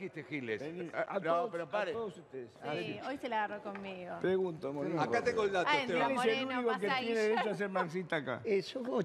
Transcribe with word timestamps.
dijiste 0.00 0.24
Giles. 0.24 0.62
Ah, 0.94 1.04
a 1.08 1.14
no, 1.14 1.20
todos- 1.20 1.50
pero 1.52 1.64
a 1.64 1.70
pare. 1.70 1.92
todos 1.92 2.16
ustedes. 2.16 2.48
Sí, 2.72 3.00
hoy 3.06 3.18
se 3.18 3.28
la 3.28 3.44
agarró 3.44 3.62
conmigo. 3.62 4.16
Pregunto, 4.20 4.72
Moreno. 4.72 5.00
Acá 5.00 5.22
tengo 5.22 5.44
el 5.44 5.52
dato, 5.52 5.68
Ah, 5.70 5.78
Esteban. 5.78 5.86
¿Quién 5.86 6.18
es 6.18 6.24
el 6.40 6.46
Moreno, 6.46 6.60
único 6.60 6.80
que 6.80 6.90
ahí 6.90 7.04
tiene 7.06 7.20
derecho 7.20 7.50
a 7.50 7.54
ser 7.54 7.68
marxista 7.68 8.16
acá? 8.16 8.40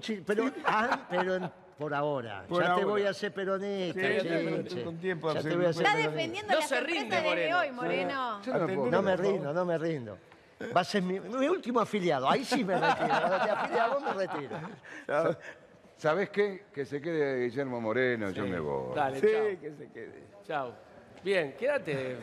Chi- 0.00 0.22
pero, 0.26 0.50
ah, 0.64 1.06
pero 1.10 1.34
en- 1.36 1.50
por 1.78 1.92
ahora. 1.92 2.44
Por 2.48 2.62
ya 2.62 2.66
te 2.68 2.72
ahora. 2.72 2.86
voy 2.86 3.02
a 3.02 3.10
hacer 3.10 3.32
peronista. 3.34 4.00
Sí, 4.00 4.06
che, 4.06 4.22
pero 4.28 4.64
che. 4.64 4.82
con 4.84 4.96
tiempo 4.98 5.32
Ya 5.34 5.42
te 5.42 5.56
voy 5.56 5.66
a 5.66 5.68
hacer 5.68 5.82
Está 5.82 5.96
peronista. 5.96 6.10
defendiendo 6.16 6.52
No 6.54 6.58
las 6.60 6.68
se 6.68 6.80
rinde, 6.80 7.16
desde 7.16 7.28
Moreno. 7.28 7.58
hoy, 7.58 7.70
Moreno. 7.72 8.40
No. 8.46 8.90
No 8.90 9.02
me 9.02 9.16
rindo, 9.16 9.52
no 9.52 9.64
me 9.66 9.78
rindo. 9.78 10.18
Va 10.74 10.80
a 10.80 10.84
ser 10.84 11.02
mi, 11.02 11.20
mi 11.20 11.48
último 11.48 11.80
afiliado. 11.80 12.30
Ahí 12.30 12.42
sí 12.44 12.64
me 12.64 12.78
retiro. 12.80 13.08
Cuando 13.08 13.68
te 13.68 13.78
a 13.80 13.88
vos 13.88 14.02
me 14.02 14.12
retiro. 14.26 14.56
¿Sabés 15.98 16.28
qué? 16.30 16.64
Que 16.74 16.84
se 16.84 17.00
quede 17.00 17.44
Guillermo 17.44 17.80
Moreno, 17.80 18.30
yo 18.30 18.46
me 18.46 18.58
voy. 18.60 18.94
Dale, 18.94 19.18
Sí, 19.20 19.26
chao. 19.32 19.60
que 19.60 19.72
se 19.74 19.88
quede. 19.92 20.22
Chao. 20.46 20.74
Bien, 21.22 21.54
quédate, 21.58 22.16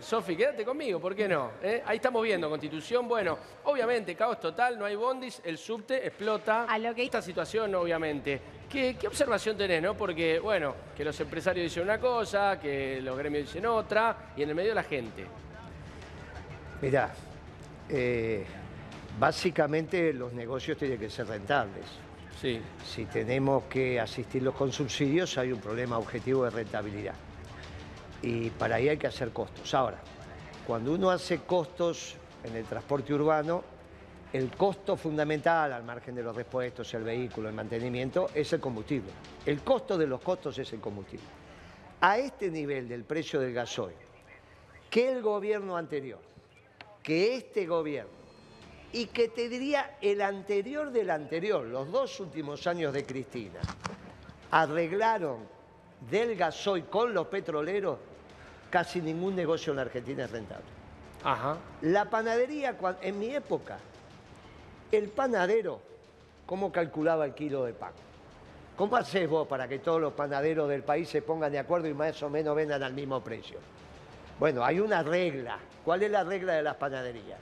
Sofi, 0.00 0.34
quédate 0.36 0.64
conmigo, 0.64 0.98
¿por 0.98 1.14
qué 1.14 1.28
no? 1.28 1.52
¿Eh? 1.62 1.82
Ahí 1.86 1.96
estamos 1.96 2.22
viendo, 2.24 2.50
Constitución, 2.50 3.06
bueno, 3.06 3.38
obviamente, 3.64 4.16
caos 4.16 4.40
total, 4.40 4.76
no 4.78 4.84
hay 4.84 4.96
bondis, 4.96 5.40
el 5.44 5.56
subte 5.58 6.04
explota. 6.06 6.64
A 6.64 6.76
lo 6.78 6.92
que- 6.94 7.04
Esta 7.04 7.22
situación, 7.22 7.72
obviamente. 7.76 8.40
¿Qué, 8.68 8.96
qué 8.98 9.06
observación 9.06 9.56
tenés, 9.56 9.80
no? 9.82 9.94
Porque, 9.96 10.40
bueno, 10.40 10.74
que 10.96 11.04
los 11.04 11.18
empresarios 11.20 11.64
dicen 11.64 11.84
una 11.84 12.00
cosa, 12.00 12.58
que 12.58 13.00
los 13.00 13.16
gremios 13.16 13.44
dicen 13.46 13.66
otra, 13.66 14.32
y 14.36 14.42
en 14.42 14.48
el 14.48 14.54
medio 14.56 14.74
la 14.74 14.82
gente. 14.82 15.24
Mirá, 16.80 17.12
eh, 17.88 18.44
básicamente 19.20 20.12
los 20.12 20.32
negocios 20.32 20.76
tienen 20.78 20.98
que 20.98 21.10
ser 21.10 21.28
rentables. 21.28 21.84
Sí. 22.40 22.60
Si 22.84 23.04
tenemos 23.04 23.64
que 23.64 24.00
asistirlos 24.00 24.54
con 24.56 24.72
subsidios, 24.72 25.38
hay 25.38 25.52
un 25.52 25.60
problema 25.60 25.96
objetivo 25.98 26.42
de 26.44 26.50
rentabilidad. 26.50 27.14
Y 28.22 28.50
para 28.50 28.76
ahí 28.76 28.88
hay 28.88 28.96
que 28.96 29.08
hacer 29.08 29.30
costos. 29.30 29.74
Ahora, 29.74 29.98
cuando 30.66 30.92
uno 30.92 31.10
hace 31.10 31.40
costos 31.40 32.14
en 32.44 32.56
el 32.56 32.64
transporte 32.64 33.12
urbano, 33.12 33.64
el 34.32 34.50
costo 34.50 34.96
fundamental, 34.96 35.72
al 35.72 35.84
margen 35.84 36.14
de 36.14 36.22
los 36.22 36.34
repuestos, 36.34 36.94
el 36.94 37.02
vehículo, 37.02 37.48
el 37.48 37.54
mantenimiento, 37.54 38.30
es 38.34 38.52
el 38.52 38.60
combustible. 38.60 39.10
El 39.44 39.62
costo 39.62 39.98
de 39.98 40.06
los 40.06 40.20
costos 40.20 40.58
es 40.58 40.72
el 40.72 40.80
combustible. 40.80 41.26
A 42.00 42.18
este 42.18 42.50
nivel 42.50 42.88
del 42.88 43.04
precio 43.04 43.40
del 43.40 43.52
gasoil, 43.52 43.94
que 44.88 45.12
el 45.12 45.22
gobierno 45.22 45.76
anterior, 45.76 46.20
que 47.02 47.36
este 47.36 47.66
gobierno, 47.66 48.22
y 48.92 49.06
que 49.06 49.28
te 49.28 49.48
diría 49.48 49.96
el 50.00 50.20
anterior 50.20 50.90
del 50.90 51.10
anterior, 51.10 51.64
los 51.64 51.90
dos 51.90 52.20
últimos 52.20 52.66
años 52.66 52.92
de 52.92 53.04
Cristina, 53.04 53.60
arreglaron 54.50 55.46
del 56.10 56.36
gasoil 56.36 56.86
con 56.86 57.14
los 57.14 57.26
petroleros, 57.26 57.98
casi 58.72 59.02
ningún 59.02 59.36
negocio 59.36 59.70
en 59.72 59.76
la 59.76 59.82
Argentina 59.82 60.24
es 60.24 60.30
rentable. 60.30 60.64
Ajá. 61.22 61.58
La 61.82 62.06
panadería, 62.06 62.74
en 63.02 63.18
mi 63.18 63.34
época, 63.34 63.78
el 64.90 65.10
panadero, 65.10 65.80
¿cómo 66.46 66.72
calculaba 66.72 67.26
el 67.26 67.34
kilo 67.34 67.64
de 67.64 67.74
pan? 67.74 67.92
¿Cómo 68.74 68.96
haces 68.96 69.28
vos 69.28 69.46
para 69.46 69.68
que 69.68 69.78
todos 69.78 70.00
los 70.00 70.14
panaderos 70.14 70.70
del 70.70 70.82
país 70.82 71.08
se 71.10 71.20
pongan 71.20 71.52
de 71.52 71.58
acuerdo 71.58 71.86
y 71.86 71.92
más 71.92 72.20
o 72.22 72.30
menos 72.30 72.56
vendan 72.56 72.82
al 72.82 72.94
mismo 72.94 73.20
precio? 73.20 73.58
Bueno, 74.40 74.64
hay 74.64 74.80
una 74.80 75.02
regla. 75.02 75.58
¿Cuál 75.84 76.02
es 76.02 76.10
la 76.10 76.24
regla 76.24 76.54
de 76.54 76.62
las 76.62 76.76
panaderías? 76.76 77.38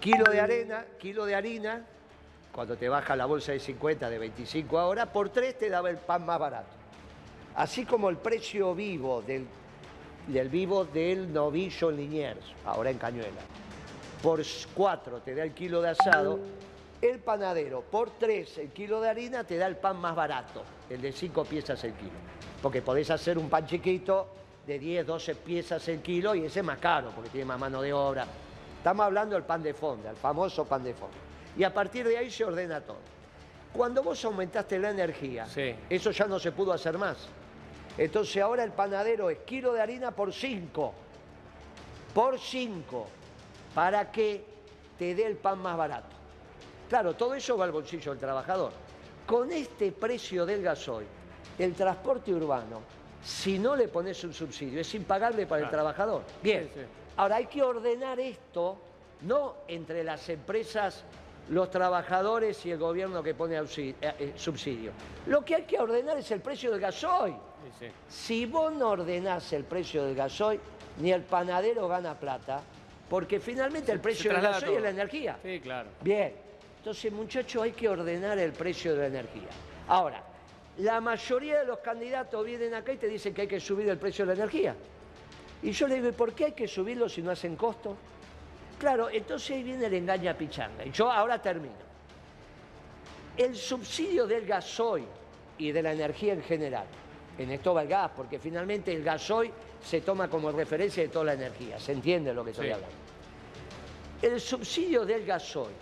Kilo 0.00 0.24
de 0.24 0.40
arena, 0.40 0.84
kilo 0.98 1.24
de 1.24 1.36
harina, 1.36 1.84
cuando 2.50 2.76
te 2.76 2.88
baja 2.88 3.14
la 3.14 3.26
bolsa 3.26 3.52
de 3.52 3.60
50 3.60 4.10
de 4.10 4.18
25 4.18 4.76
ahora, 4.76 5.06
por 5.06 5.28
3 5.28 5.56
te 5.56 5.70
daba 5.70 5.88
el 5.88 5.98
pan 5.98 6.26
más 6.26 6.40
barato. 6.40 6.66
Así 7.54 7.86
como 7.86 8.10
el 8.10 8.16
precio 8.16 8.74
vivo 8.74 9.22
del, 9.22 9.46
del 10.26 10.48
vivo 10.48 10.84
del 10.84 11.32
novillo 11.32 11.90
en 11.90 11.96
Liniers, 11.96 12.44
ahora 12.64 12.90
en 12.90 12.98
Cañuela. 12.98 13.40
Por 14.22 14.42
4 14.74 15.20
te 15.20 15.34
da 15.34 15.44
el 15.44 15.52
kilo 15.52 15.80
de 15.82 15.90
asado, 15.90 16.38
el 17.00 17.18
panadero 17.20 17.82
por 17.82 18.10
3 18.18 18.58
el 18.58 18.70
kilo 18.70 19.00
de 19.00 19.10
harina 19.10 19.44
te 19.44 19.56
da 19.58 19.66
el 19.66 19.76
pan 19.76 19.98
más 19.98 20.16
barato, 20.16 20.62
el 20.90 21.00
de 21.00 21.12
5 21.12 21.44
piezas 21.44 21.82
el 21.84 21.92
kilo. 21.94 22.12
Porque 22.62 22.82
podés 22.82 23.10
hacer 23.10 23.38
un 23.38 23.48
pan 23.48 23.66
chiquito 23.66 24.28
de 24.66 24.78
10, 24.78 25.06
12 25.06 25.34
piezas 25.36 25.86
el 25.88 26.00
kilo 26.00 26.34
y 26.34 26.44
ese 26.44 26.60
es 26.60 26.66
más 26.66 26.78
caro 26.78 27.10
porque 27.14 27.30
tiene 27.30 27.44
más 27.44 27.58
mano 27.60 27.82
de 27.82 27.92
obra. 27.92 28.26
Estamos 28.78 29.04
hablando 29.06 29.34
del 29.34 29.44
pan 29.44 29.62
de 29.62 29.74
fonda, 29.74 30.10
el 30.10 30.16
famoso 30.16 30.64
pan 30.64 30.82
de 30.82 30.94
fonda. 30.94 31.16
Y 31.56 31.62
a 31.64 31.72
partir 31.72 32.06
de 32.06 32.18
ahí 32.18 32.30
se 32.30 32.44
ordena 32.44 32.80
todo. 32.80 32.98
Cuando 33.72 34.02
vos 34.02 34.24
aumentaste 34.24 34.78
la 34.78 34.90
energía, 34.90 35.46
Sí. 35.46 35.74
eso 35.90 36.10
ya 36.10 36.26
no 36.26 36.38
se 36.38 36.50
pudo 36.50 36.72
hacer 36.72 36.96
más. 36.98 37.16
Entonces 37.98 38.42
ahora 38.42 38.62
el 38.64 38.72
panadero 38.72 39.30
es 39.30 39.38
kilo 39.38 39.72
de 39.72 39.80
harina 39.80 40.10
por 40.10 40.32
5. 40.32 40.92
Por 42.14 42.38
5. 42.38 43.06
Para 43.74 44.10
que 44.10 44.44
te 44.98 45.14
dé 45.14 45.26
el 45.26 45.36
pan 45.36 45.58
más 45.60 45.76
barato. 45.76 46.14
Claro, 46.88 47.14
todo 47.14 47.34
eso 47.34 47.56
va 47.56 47.64
al 47.64 47.72
bolsillo 47.72 48.12
del 48.12 48.20
trabajador. 48.20 48.72
Con 49.26 49.50
este 49.50 49.92
precio 49.92 50.46
del 50.46 50.62
gasoil, 50.62 51.06
el 51.58 51.74
transporte 51.74 52.32
urbano, 52.32 52.80
si 53.24 53.58
no 53.58 53.74
le 53.74 53.88
pones 53.88 54.22
un 54.24 54.32
subsidio, 54.32 54.80
es 54.80 54.94
impagable 54.94 55.46
para 55.46 55.62
el 55.64 55.70
trabajador. 55.70 56.22
Bien, 56.42 56.70
Sí, 56.72 56.80
sí. 56.80 56.86
ahora 57.16 57.36
hay 57.36 57.46
que 57.46 57.62
ordenar 57.62 58.20
esto, 58.20 58.76
no 59.22 59.56
entre 59.66 60.04
las 60.04 60.28
empresas, 60.28 61.02
los 61.48 61.70
trabajadores 61.70 62.64
y 62.66 62.70
el 62.70 62.78
gobierno 62.78 63.22
que 63.22 63.34
pone 63.34 63.56
eh, 63.58 63.94
eh, 64.00 64.32
subsidio. 64.36 64.92
Lo 65.26 65.44
que 65.44 65.56
hay 65.56 65.62
que 65.64 65.78
ordenar 65.78 66.18
es 66.18 66.30
el 66.30 66.40
precio 66.40 66.70
del 66.70 66.80
gasoil. 66.80 67.34
Sí. 67.78 67.86
Si 68.08 68.46
vos 68.46 68.72
no 68.72 68.90
ordenás 68.90 69.52
el 69.52 69.64
precio 69.64 70.04
del 70.04 70.14
gasoil, 70.14 70.60
ni 70.98 71.12
el 71.12 71.22
panadero 71.22 71.88
gana 71.88 72.14
plata, 72.14 72.62
porque 73.08 73.40
finalmente 73.40 73.92
el 73.92 74.00
precio 74.00 74.32
del 74.32 74.40
gasoil 74.40 74.64
todo. 74.64 74.76
es 74.76 74.82
la 74.82 74.90
energía. 74.90 75.38
Sí, 75.42 75.60
claro. 75.60 75.88
Bien, 76.00 76.32
entonces 76.78 77.12
muchachos 77.12 77.62
hay 77.62 77.72
que 77.72 77.88
ordenar 77.88 78.38
el 78.38 78.52
precio 78.52 78.94
de 78.94 79.00
la 79.00 79.06
energía. 79.06 79.48
Ahora, 79.88 80.22
la 80.78 81.00
mayoría 81.00 81.60
de 81.60 81.66
los 81.66 81.78
candidatos 81.78 82.44
vienen 82.44 82.74
acá 82.74 82.92
y 82.92 82.96
te 82.96 83.08
dicen 83.08 83.32
que 83.32 83.42
hay 83.42 83.48
que 83.48 83.60
subir 83.60 83.88
el 83.88 83.98
precio 83.98 84.26
de 84.26 84.34
la 84.34 84.42
energía. 84.42 84.74
Y 85.62 85.70
yo 85.72 85.88
le 85.88 85.96
digo, 85.96 86.08
¿y 86.08 86.12
por 86.12 86.34
qué 86.34 86.46
hay 86.46 86.52
que 86.52 86.68
subirlo 86.68 87.08
si 87.08 87.22
no 87.22 87.30
hacen 87.30 87.56
costo? 87.56 87.96
Claro, 88.78 89.08
entonces 89.08 89.52
ahí 89.52 89.62
viene 89.62 89.86
el 89.86 89.94
engaña 89.94 90.36
pichanga. 90.36 90.84
Y 90.84 90.90
yo 90.90 91.10
ahora 91.10 91.40
termino. 91.40 91.86
El 93.36 93.56
subsidio 93.56 94.26
del 94.26 94.46
gasoil 94.46 95.06
y 95.58 95.72
de 95.72 95.82
la 95.82 95.92
energía 95.92 96.34
en 96.34 96.42
general, 96.42 96.86
en 97.38 97.50
esto 97.50 97.74
va 97.74 97.82
el 97.82 97.88
gas, 97.88 98.10
porque 98.16 98.38
finalmente 98.38 98.92
el 98.92 99.02
gasoil 99.02 99.50
se 99.84 100.00
toma 100.00 100.28
como 100.28 100.50
referencia 100.52 101.02
de 101.02 101.08
toda 101.08 101.26
la 101.26 101.32
energía, 101.34 101.78
se 101.78 101.92
entiende 101.92 102.32
lo 102.32 102.44
que 102.44 102.50
estoy 102.50 102.66
Sí. 102.66 102.72
hablando. 102.72 102.96
El 104.22 104.40
subsidio 104.40 105.04
del 105.04 105.24
gasoil 105.26 105.74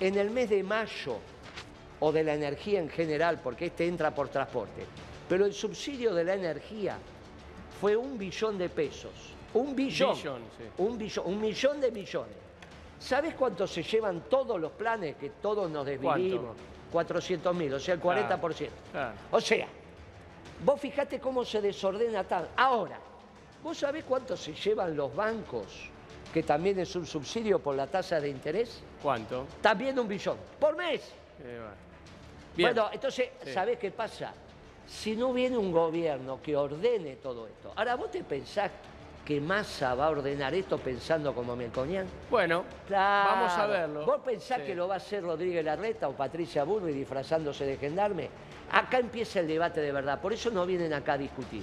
en 0.00 0.16
el 0.16 0.30
mes 0.30 0.48
de 0.50 0.62
mayo 0.62 1.16
o 2.00 2.12
de 2.12 2.24
la 2.24 2.34
energía 2.34 2.80
en 2.80 2.88
general, 2.88 3.40
porque 3.42 3.66
este 3.66 3.86
entra 3.86 4.14
por 4.14 4.28
transporte, 4.28 4.84
pero 5.28 5.44
el 5.44 5.52
subsidio 5.52 6.14
de 6.14 6.24
la 6.24 6.34
energía 6.34 6.96
fue 7.80 7.96
un 7.96 8.16
billón 8.18 8.56
de 8.58 8.68
pesos. 8.68 9.12
Un 9.54 9.74
billón. 9.74 10.14
Billón, 10.16 10.42
sí. 10.56 10.64
Un 10.78 10.98
billón, 10.98 11.26
un 11.26 11.40
millón 11.40 11.80
de 11.80 11.90
millones. 11.90 12.34
¿Sabes 12.98 13.34
cuánto 13.34 13.66
se 13.66 13.82
llevan 13.82 14.22
todos 14.28 14.60
los 14.60 14.72
planes 14.72 15.16
que 15.16 15.30
todos 15.30 15.70
nos 15.70 15.86
desvivimos? 15.86 16.56
400 16.90 17.54
mil, 17.54 17.72
o 17.74 17.78
sea, 17.78 17.94
el 17.94 18.00
40%. 18.00 18.70
Claro. 18.92 19.12
O 19.30 19.40
sea, 19.40 19.66
vos 20.64 20.80
fijate 20.80 21.20
cómo 21.20 21.44
se 21.44 21.60
desordena 21.60 22.24
tan. 22.24 22.46
Ahora, 22.56 22.98
¿vos 23.62 23.78
sabés 23.78 24.04
cuánto 24.04 24.36
se 24.36 24.54
llevan 24.54 24.96
los 24.96 25.14
bancos, 25.14 25.88
que 26.32 26.42
también 26.42 26.78
es 26.78 26.94
un 26.96 27.06
subsidio 27.06 27.58
por 27.58 27.74
la 27.76 27.86
tasa 27.86 28.20
de 28.20 28.28
interés? 28.28 28.80
¿Cuánto? 29.02 29.46
También 29.60 29.98
un 29.98 30.08
billón, 30.08 30.36
por 30.58 30.76
mes. 30.76 31.12
Eh, 31.42 31.60
bueno. 32.56 32.88
Entonces, 32.92 33.30
Sí. 33.44 33.52
¿sabés 33.52 33.78
qué 33.78 33.90
pasa? 33.90 34.32
Si 34.86 35.14
no 35.14 35.32
viene 35.32 35.56
un 35.58 35.70
gobierno 35.70 36.40
que 36.42 36.56
ordene 36.56 37.16
todo 37.16 37.46
esto. 37.46 37.72
Ahora, 37.76 37.94
¿vos 37.94 38.10
te 38.10 38.24
pensás 38.24 38.70
que 39.28 39.42
Massa 39.42 39.94
va 39.94 40.06
a 40.06 40.08
ordenar 40.10 40.54
esto 40.54 40.78
pensando 40.78 41.34
como 41.34 41.54
Melconian? 41.54 42.06
Bueno, 42.30 42.64
Claro. 42.86 43.30
vamos 43.32 43.52
a 43.58 43.66
verlo. 43.66 44.06
¿Vos 44.06 44.20
pensás 44.24 44.60
Sí. 44.60 44.68
que 44.68 44.74
lo 44.74 44.88
va 44.88 44.94
a 44.94 44.96
hacer 44.96 45.22
Rodríguez 45.22 45.62
Larreta 45.62 46.08
o 46.08 46.12
Patricia 46.12 46.64
Burri 46.64 46.94
disfrazándose 46.94 47.66
de 47.66 47.76
gendarme? 47.76 48.30
Acá 48.72 48.96
empieza 48.98 49.40
el 49.40 49.46
debate 49.46 49.82
de 49.82 49.92
verdad, 49.92 50.18
por 50.18 50.32
eso 50.32 50.50
no 50.50 50.64
vienen 50.64 50.94
acá 50.94 51.12
a 51.12 51.18
discutir. 51.18 51.62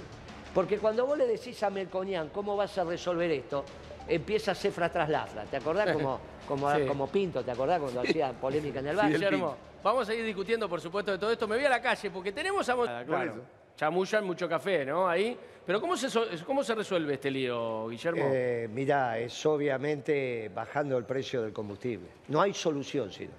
Porque 0.54 0.78
cuando 0.78 1.06
vos 1.06 1.18
le 1.18 1.26
decís 1.26 1.60
a 1.64 1.70
Melconian 1.70 2.28
cómo 2.28 2.56
vas 2.56 2.78
a 2.78 2.84
resolver 2.84 3.32
esto, 3.32 3.64
empieza 4.06 4.52
a 4.52 4.54
ser 4.54 4.70
fra 4.70 4.88
tras 4.88 5.08
lafra. 5.08 5.42
¿Te 5.42 5.56
acordás 5.56 5.90
como, 5.92 6.20
como, 6.46 6.72
Sí. 6.72 6.86
como 6.86 7.08
Pinto? 7.08 7.42
¿Te 7.42 7.50
acordás 7.50 7.80
cuando 7.80 8.00
hacía 8.02 8.30
polémica 8.30 8.78
en 8.78 8.86
el 8.86 8.94
bar? 8.96 9.10
Guillermo, 9.10 9.56
vamos 9.82 10.08
a 10.08 10.14
ir 10.14 10.24
discutiendo, 10.24 10.68
por 10.68 10.80
supuesto, 10.80 11.10
de 11.10 11.18
todo 11.18 11.32
esto. 11.32 11.48
Me 11.48 11.56
voy 11.56 11.64
a 11.64 11.70
la 11.70 11.82
calle 11.82 12.12
porque 12.12 12.30
tenemos 12.30 12.68
a... 12.68 12.76
Mon- 12.76 12.86
Claro. 13.04 13.42
Chamullan 13.76 14.24
mucho 14.24 14.48
café, 14.48 14.84
¿no? 14.84 15.08
Ahí. 15.08 15.36
Pero 15.66 15.80
¿cómo 15.80 15.96
se, 15.96 16.08
¿cómo 16.44 16.62
se 16.62 16.74
resuelve 16.76 17.14
este 17.14 17.30
lío, 17.30 17.88
Guillermo? 17.88 18.22
Eh, 18.32 18.68
mirá, 18.72 19.18
es 19.18 19.44
obviamente 19.46 20.48
bajando 20.54 20.96
el 20.96 21.04
precio 21.04 21.42
del 21.42 21.52
combustible. 21.52 22.06
No 22.28 22.40
hay 22.40 22.54
solución, 22.54 23.10
sino. 23.10 23.32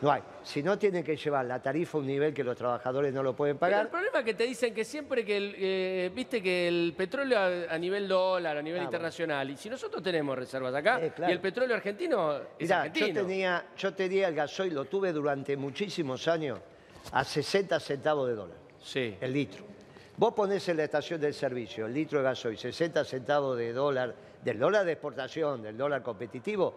No 0.00 0.12
hay. 0.12 0.22
Si 0.44 0.62
no, 0.62 0.78
tienen 0.78 1.02
que 1.02 1.16
llevar 1.16 1.44
la 1.44 1.60
tarifa 1.60 1.98
a 1.98 2.00
un 2.00 2.06
nivel 2.06 2.32
que 2.32 2.44
los 2.44 2.56
trabajadores 2.56 3.12
no 3.12 3.22
lo 3.22 3.34
pueden 3.34 3.58
Pero 3.58 3.66
el 3.72 3.72
pagar. 3.72 3.90
problema 3.90 4.18
es 4.20 4.24
que 4.24 4.34
te 4.34 4.44
dicen 4.44 4.72
que 4.72 4.84
siempre 4.84 5.24
que 5.24 5.36
el, 5.36 5.54
eh, 5.58 6.10
viste 6.14 6.40
que 6.40 6.68
el 6.68 6.94
petróleo 6.96 7.36
a, 7.38 7.74
a 7.74 7.78
nivel 7.78 8.06
dólar, 8.06 8.56
a 8.56 8.62
nivel 8.62 8.80
Ah, 8.80 8.84
internacional, 8.84 9.50
y 9.50 9.56
si 9.56 9.68
nosotros 9.68 10.00
tenemos 10.02 10.38
reservas 10.38 10.72
acá, 10.74 11.00
Eh, 11.04 11.12
claro. 11.14 11.32
y 11.32 11.34
el 11.34 11.40
petróleo 11.40 11.74
argentino 11.76 12.32
es 12.36 12.42
Mirá, 12.60 12.76
yo 12.86 12.90
argentino. 12.92 13.20
tenía, 13.26 13.66
yo 13.76 13.92
tenía 13.92 14.28
el 14.28 14.34
gasoil, 14.36 14.72
lo 14.72 14.84
tuve 14.84 15.12
durante 15.12 15.56
muchísimos 15.56 16.28
años, 16.28 16.60
a 17.12 17.24
60 17.24 17.78
centavos 17.80 18.28
de 18.28 18.34
dólar. 18.36 18.56
Sí. 18.80 19.16
el 19.20 19.32
litro. 19.32 19.64
Vos 20.16 20.34
ponés 20.34 20.68
en 20.68 20.76
la 20.78 20.84
estación 20.84 21.20
del 21.20 21.34
servicio 21.34 21.86
el 21.86 21.94
litro 21.94 22.18
de 22.18 22.24
gasoil 22.24 22.58
60 22.58 23.04
centavos 23.04 23.56
de 23.56 23.72
dólar, 23.72 24.14
del 24.42 24.58
dólar 24.58 24.84
de 24.84 24.92
exportación, 24.92 25.62
del 25.62 25.76
dólar 25.76 26.02
competitivo, 26.02 26.74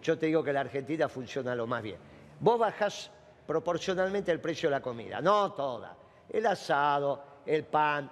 yo 0.00 0.18
te 0.18 0.26
digo 0.26 0.44
que 0.44 0.52
la 0.52 0.60
Argentina 0.60 1.08
funciona 1.08 1.54
lo 1.54 1.66
más 1.66 1.82
bien. 1.82 1.96
Vos 2.38 2.58
bajás 2.58 3.10
proporcionalmente 3.46 4.30
el 4.30 4.40
precio 4.40 4.68
de 4.68 4.76
la 4.76 4.82
comida, 4.82 5.20
no 5.20 5.52
toda. 5.52 5.96
El 6.28 6.46
asado, 6.46 7.22
el 7.46 7.64
pan, 7.64 8.10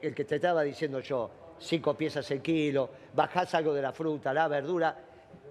el 0.00 0.14
que 0.14 0.24
te 0.24 0.36
estaba 0.36 0.62
diciendo 0.62 1.00
yo, 1.00 1.30
cinco 1.58 1.94
piezas 1.94 2.30
el 2.30 2.40
kilo, 2.40 2.88
bajás 3.14 3.54
algo 3.54 3.74
de 3.74 3.82
la 3.82 3.92
fruta, 3.92 4.32
la 4.32 4.48
verdura, 4.48 4.96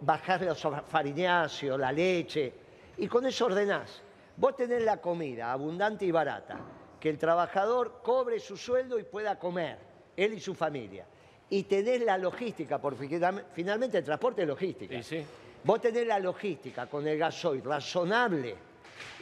bajás 0.02 0.42
los 0.42 0.68
farináceos, 0.88 1.80
la 1.80 1.92
leche, 1.92 2.54
y 2.98 3.08
con 3.08 3.26
eso 3.26 3.46
ordenás. 3.46 4.02
Vos 4.38 4.56
tenés 4.56 4.84
la 4.84 4.98
comida 4.98 5.52
abundante 5.52 6.06
y 6.06 6.12
barata, 6.12 6.58
que 7.04 7.10
el 7.10 7.18
trabajador 7.18 8.00
cobre 8.02 8.40
su 8.40 8.56
sueldo 8.56 8.98
y 8.98 9.04
pueda 9.04 9.38
comer, 9.38 9.78
él 10.16 10.36
y 10.36 10.40
su 10.40 10.56
familia. 10.56 11.06
Y 11.50 11.64
tenés 11.64 12.00
la 12.00 12.18
logística, 12.18 12.80
porque 12.80 13.20
finalmente- 13.54 13.98
el 13.98 14.06
transporte 14.06 14.44
es 14.44 14.48
logística. 14.48 14.96
Sí, 15.04 15.20
sí. 15.20 15.26
Vos 15.66 15.82
tenés 15.82 16.08
la 16.08 16.18
logística 16.18 16.86
con 16.86 17.06
el 17.06 17.18
gasoil 17.18 17.62
razonable 17.62 18.56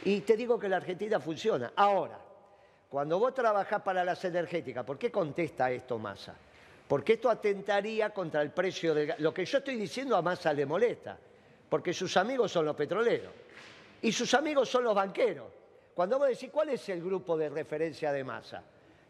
y 0.04 0.20
te 0.20 0.36
digo 0.36 0.60
que 0.60 0.68
la 0.68 0.76
Argentina 0.76 1.18
funciona. 1.18 1.72
Ahora, 1.74 2.20
cuando 2.88 3.18
vos 3.18 3.34
trabajás 3.34 3.82
para 3.82 4.04
las 4.04 4.24
energéticas, 4.24 4.84
¿por 4.84 4.96
qué 4.96 5.10
contesta 5.10 5.68
esto 5.72 5.98
Massa? 5.98 6.36
Porque 6.86 7.14
esto 7.14 7.28
atentaría 7.28 8.10
contra 8.10 8.42
el 8.42 8.52
precio 8.52 8.94
del 8.94 9.08
gas. 9.08 9.18
Lo 9.18 9.34
que 9.34 9.44
yo 9.44 9.58
estoy 9.58 9.74
diciendo 9.74 10.14
a 10.14 10.22
Massa 10.22 10.52
le 10.52 10.66
molesta, 10.66 11.18
porque 11.68 11.92
sus 11.92 12.16
amigos 12.16 12.52
son 12.52 12.64
los 12.64 12.76
petroleros 12.76 13.32
y 14.02 14.12
sus 14.12 14.32
amigos 14.34 14.68
son 14.68 14.84
los 14.84 14.94
banqueros. 14.94 15.61
Cuando 15.94 16.18
vos 16.18 16.28
decís, 16.28 16.50
¿cuál 16.50 16.70
es 16.70 16.88
el 16.88 17.02
grupo 17.02 17.36
de 17.36 17.48
referencia 17.50 18.12
de 18.12 18.24
Massa? 18.24 18.62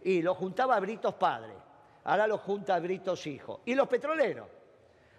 Y 0.05 0.21
lo 0.23 0.35
juntaba 0.35 0.79
Britos 0.81 1.15
padre, 1.15 1.53
ahora 2.05 2.27
lo 2.27 2.39
junta 2.39 2.79
Britos 2.81 3.27
hijo. 3.27 3.61
Y 3.67 3.75
los 3.75 3.87
petroleros. 3.89 4.47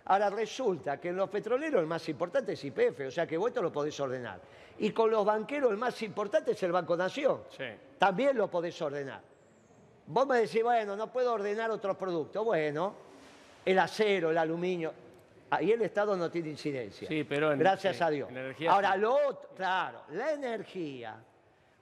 Ahora 0.06 0.30
resulta 0.30 1.00
que 1.00 1.10
en 1.10 1.16
los 1.16 1.30
petroleros 1.30 1.80
el 1.80 1.88
más 1.88 2.08
importante 2.10 2.52
es 2.54 2.64
IPF, 2.66 3.08
o 3.08 3.12
sea 3.12 3.26
que 3.26 3.38
vos 3.38 3.48
esto 3.48 3.62
lo 3.62 3.72
podés 3.72 3.98
ordenar. 4.02 4.42
Y 4.80 4.92
con 4.92 5.10
los 5.10 5.24
banqueros 5.24 5.72
el 5.72 5.78
más 5.78 6.02
importante 6.02 6.52
es 6.52 6.62
el 6.64 6.74
Banco 6.74 6.98
Nación. 6.98 7.44
Sí. 7.56 7.64
También 7.98 8.36
lo 8.38 8.50
podés 8.50 8.82
ordenar. 8.82 9.22
Vos 10.08 10.28
me 10.28 10.40
decís, 10.40 10.62
bueno, 10.62 10.98
no 10.98 11.08
puedo 11.10 11.32
ordenar 11.32 11.72
otros 11.72 11.96
productos. 11.96 12.44
Bueno, 12.44 12.94
el 13.64 13.80
acero, 13.80 14.32
el 14.32 14.38
aluminio. 14.38 14.92
Ahí 15.52 15.72
el 15.72 15.82
Estado 15.84 16.18
no 16.18 16.30
tiene 16.30 16.50
incidencia. 16.50 17.08
Sí, 17.08 17.24
pero 17.24 17.54
en- 17.54 17.60
Gracias 17.60 18.02
a 18.02 18.10
Dios. 18.10 18.28
en 18.30 18.36
energía 18.38 18.74
Ahora, 18.74 18.94
sí. 18.96 19.00
lo 19.00 19.14
otro, 19.16 19.50
claro, 19.56 20.02
la 20.10 20.34
energía, 20.34 21.16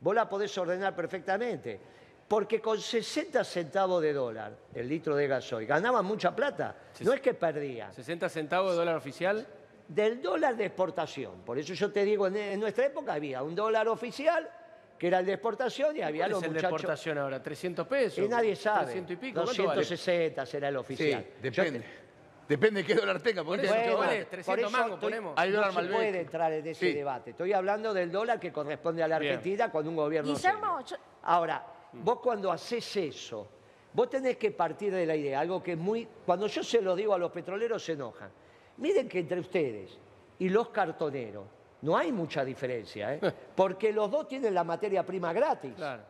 vos 0.01 0.13
la 0.15 0.27
podés 0.27 0.55
ordenar 0.57 0.95
perfectamente. 0.95 1.79
Porque 2.27 2.61
con 2.61 2.79
60 2.79 3.43
centavos 3.43 4.01
de 4.01 4.13
dólar 4.13 4.53
el 4.73 4.87
litro 4.87 5.15
de 5.15 5.27
gasoil 5.27 5.67
ganaban 5.67 6.05
mucha 6.05 6.33
plata. 6.35 6.75
No 7.01 7.13
es 7.13 7.19
que 7.19 7.33
perdían. 7.33 7.93
60 7.93 8.29
centavos 8.29 8.71
de 8.71 8.77
dólar 8.77 8.95
oficial. 8.95 9.45
Del 9.87 10.21
dólar 10.21 10.55
de 10.55 10.65
exportación. 10.67 11.41
Por 11.41 11.59
eso 11.59 11.73
yo 11.73 11.91
te 11.91 12.05
digo, 12.05 12.27
en, 12.27 12.57
nuestra 12.59 12.85
época 12.85 13.13
había 13.13 13.43
un 13.43 13.53
dólar 13.53 13.89
oficial, 13.89 14.49
que 14.97 15.07
era 15.07 15.19
el 15.19 15.25
de 15.25 15.33
exportación, 15.33 15.97
y 15.97 16.01
había 16.01 16.23
¿Cuál 16.23 16.31
los 16.31 16.43
es 16.43 16.47
el 16.47 16.53
de 16.53 16.59
exportación 16.61 17.17
ahora? 17.17 17.43
¿300 17.43 17.85
pesos? 17.85 18.19
Y 18.19 18.29
nadie 18.29 18.55
sabe. 18.55 18.85
300 18.85 19.11
y 19.11 19.15
pico. 19.17 19.43
¿Cuánto 19.43 19.63
vale? 19.65 19.81
260 19.81 20.45
será 20.45 20.69
el 20.69 20.75
Sí, 20.75 20.79
oficial. 20.79 21.25
depende. 21.41 21.79
Yo 21.79 21.85
te- 21.85 22.00
Depende 22.51 22.81
de 22.81 22.87
qué 22.87 22.95
dólar 22.95 23.21
tenga. 23.21 23.45
porque 23.45 23.65
Por 23.65 23.65
eso, 23.65 23.75
este- 23.75 23.85
¿cuál 23.95 23.97
Bueno, 24.07 24.11
es? 24.11 24.29
300 24.29 24.45
por 24.45 24.59
eso 24.59 24.69
mangos 24.71 24.93
estoy- 24.95 25.09
ponemos. 25.09 25.33
Hay 25.37 25.51
dólar 25.51 25.67
no 25.67 25.71
se 25.71 25.75
Malbec. 25.81 25.95
puede 25.95 26.19
entrar 26.19 26.51
en 26.51 26.67
ese 26.67 26.85
Sí. 26.87 26.93
debate. 26.93 27.29
Estoy 27.31 27.53
hablando 27.53 27.93
del 27.93 28.11
dólar 28.11 28.39
que 28.41 28.51
corresponde 28.51 29.01
a 29.03 29.07
la 29.07 29.19
Bien. 29.19 29.35
Argentina 29.35 29.71
con 29.71 29.87
un 29.87 29.95
gobierno 29.95 30.33
Guillermo, 30.33 30.81
serio. 30.81 30.97
yo- 30.97 31.03
Ahora, 31.23 31.65
vos 31.93 32.19
cuando 32.19 32.51
haces 32.51 32.97
eso, 32.97 33.47
vos 33.93 34.09
tenés 34.09 34.35
que 34.35 34.51
partir 34.51 34.93
de 34.93 35.05
la 35.05 35.15
idea, 35.15 35.39
algo 35.39 35.63
que 35.63 35.71
es 35.73 35.77
muy... 35.77 36.05
Cuando 36.25 36.47
yo 36.47 36.61
se 36.61 36.81
lo 36.81 36.93
digo 36.93 37.13
a 37.13 37.17
los 37.17 37.31
petroleros 37.31 37.85
se 37.85 37.93
enojan. 37.93 38.29
Miren 38.77 39.07
que 39.07 39.19
entre 39.19 39.39
ustedes 39.39 39.97
y 40.39 40.49
los 40.49 40.69
cartoneros 40.71 41.45
no 41.83 41.95
hay 41.95 42.11
mucha 42.11 42.43
diferencia, 42.43 43.13
¿eh? 43.15 43.19
porque 43.55 43.93
los 43.93 44.11
dos 44.11 44.27
tienen 44.27 44.53
la 44.53 44.65
materia 44.65 45.05
prima 45.05 45.31
gratis. 45.31 45.73
Claro. 45.75 46.03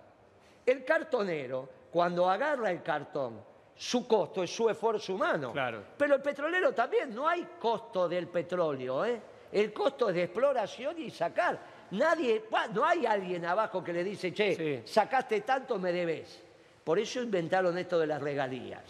El 0.66 0.84
cartonero, 0.86 1.70
cuando 1.92 2.28
agarra 2.30 2.72
el 2.72 2.82
cartón, 2.82 3.42
su 3.82 4.08
costo 4.08 4.44
es 4.44 4.56
su 4.56 4.70
esfuerzo 4.70 5.16
humano. 5.16 5.52
Claro. 5.54 5.82
Pero 5.98 6.14
el 6.14 6.22
petrolero 6.22 6.72
también, 6.72 7.16
no 7.16 7.28
hay 7.28 7.48
costo 7.60 8.08
del 8.08 8.28
petróleo, 8.28 9.04
¿eh? 9.06 9.20
El 9.52 9.74
costo 9.74 10.10
es 10.10 10.16
de 10.16 10.24
exploración 10.26 11.02
y 11.02 11.10
sacar. 11.10 11.58
Nadie, 11.90 12.44
no 12.76 12.86
hay 12.86 13.08
alguien 13.08 13.44
abajo 13.44 13.84
que 13.84 13.92
le 13.92 14.04
dice, 14.04 14.32
che, 14.36 14.56
Sí. 14.56 14.82
sacaste 14.94 15.42
tanto, 15.42 15.80
me 15.80 15.92
debes. 15.92 16.44
Por 16.84 17.00
eso 17.00 17.22
inventaron 17.24 17.76
esto 17.76 17.98
de 17.98 18.06
las 18.06 18.22
regalías. 18.22 18.84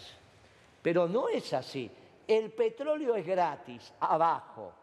Pero 0.82 1.08
no 1.08 1.26
es 1.30 1.54
así. 1.54 1.90
El 2.28 2.52
petróleo 2.52 3.14
es 3.16 3.26
gratis, 3.26 3.94
abajo. 3.98 4.74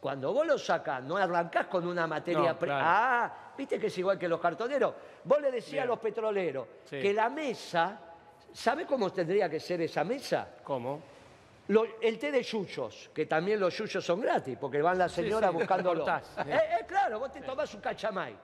Cuando 0.00 0.32
vos 0.32 0.46
lo 0.46 0.56
sacás, 0.56 1.02
no 1.04 1.18
arrancás 1.18 1.66
con 1.66 1.86
una 1.86 2.06
materia 2.06 2.52
No, 2.54 2.58
prima. 2.58 2.78
claro. 2.78 2.84
Ah, 2.88 3.52
viste 3.58 3.78
que 3.78 3.88
es 3.88 3.98
igual 3.98 4.18
que 4.18 4.26
los 4.26 4.40
cartoneros. 4.40 4.94
Vos 5.22 5.38
le 5.42 5.50
decías 5.52 5.84
a 5.84 5.86
los 5.86 5.98
petroleros 5.98 6.66
Sí. 6.84 6.98
que 6.98 7.12
la 7.12 7.28
mesa, 7.28 8.00
¿sabe 8.54 8.86
cómo 8.86 9.10
tendría 9.12 9.50
que 9.50 9.60
ser 9.60 9.82
esa 9.82 10.02
mesa? 10.04 10.48
¿Cómo? 10.64 11.02
Lo- 11.68 12.00
el 12.00 12.18
té 12.18 12.30
de 12.30 12.42
yuyos, 12.42 13.10
que 13.14 13.26
también 13.26 13.58
los 13.60 13.76
yuyos 13.76 14.04
son 14.04 14.20
gratis, 14.20 14.56
porque 14.60 14.80
van 14.80 14.96
las 14.98 15.12
señoras 15.12 15.50
sí, 15.50 15.56
buscándolo. 15.56 16.04
cortás. 16.04 16.30
Eh, 16.46 16.52
eh, 16.80 16.84
claro, 16.86 17.18
vos 17.18 17.32
te 17.32 17.40
tomás 17.40 17.72
un 17.74 17.80
cachamay. 17.80 18.34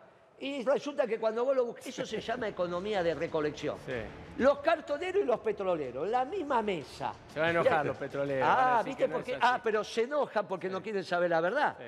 Y 0.43 0.65
resulta 0.65 1.07
que 1.07 1.21
cuando 1.21 1.45
vos 1.45 1.55
lo 1.55 1.67
buscas, 1.67 1.87
eso 1.89 2.07
se 2.07 2.19
llama 2.19 2.49
economía 2.49 3.03
de 3.03 3.15
recolección. 3.15 3.77
Sí. 3.85 3.93
Los 4.39 4.61
cartoneros 4.61 5.23
y 5.23 5.27
los 5.27 5.39
petroleros, 5.41 6.09
la 6.09 6.25
misma 6.25 6.63
mesa. 6.63 7.13
Se 7.33 7.39
van 7.39 7.49
a 7.49 7.51
enojar 7.61 7.85
los 7.85 7.97
petroleros, 7.99 8.49
van 8.49 8.59
a 8.59 8.63
Ah, 8.75 8.79
decir 8.79 8.87
¿viste 8.87 9.03
que 9.05 9.09
no 9.09 9.13
por 9.17 9.21
es 9.21 9.27
qué? 9.27 9.35
así. 9.35 9.43
Ah, 9.45 9.61
pero 9.63 9.85
se 9.85 10.03
enojan 10.05 10.49
porque 10.49 10.71
no 10.71 10.83
quieren 10.83 11.05
saber 11.05 11.29
la 11.29 11.43
verdad. 11.43 11.77
Sí. 11.79 11.85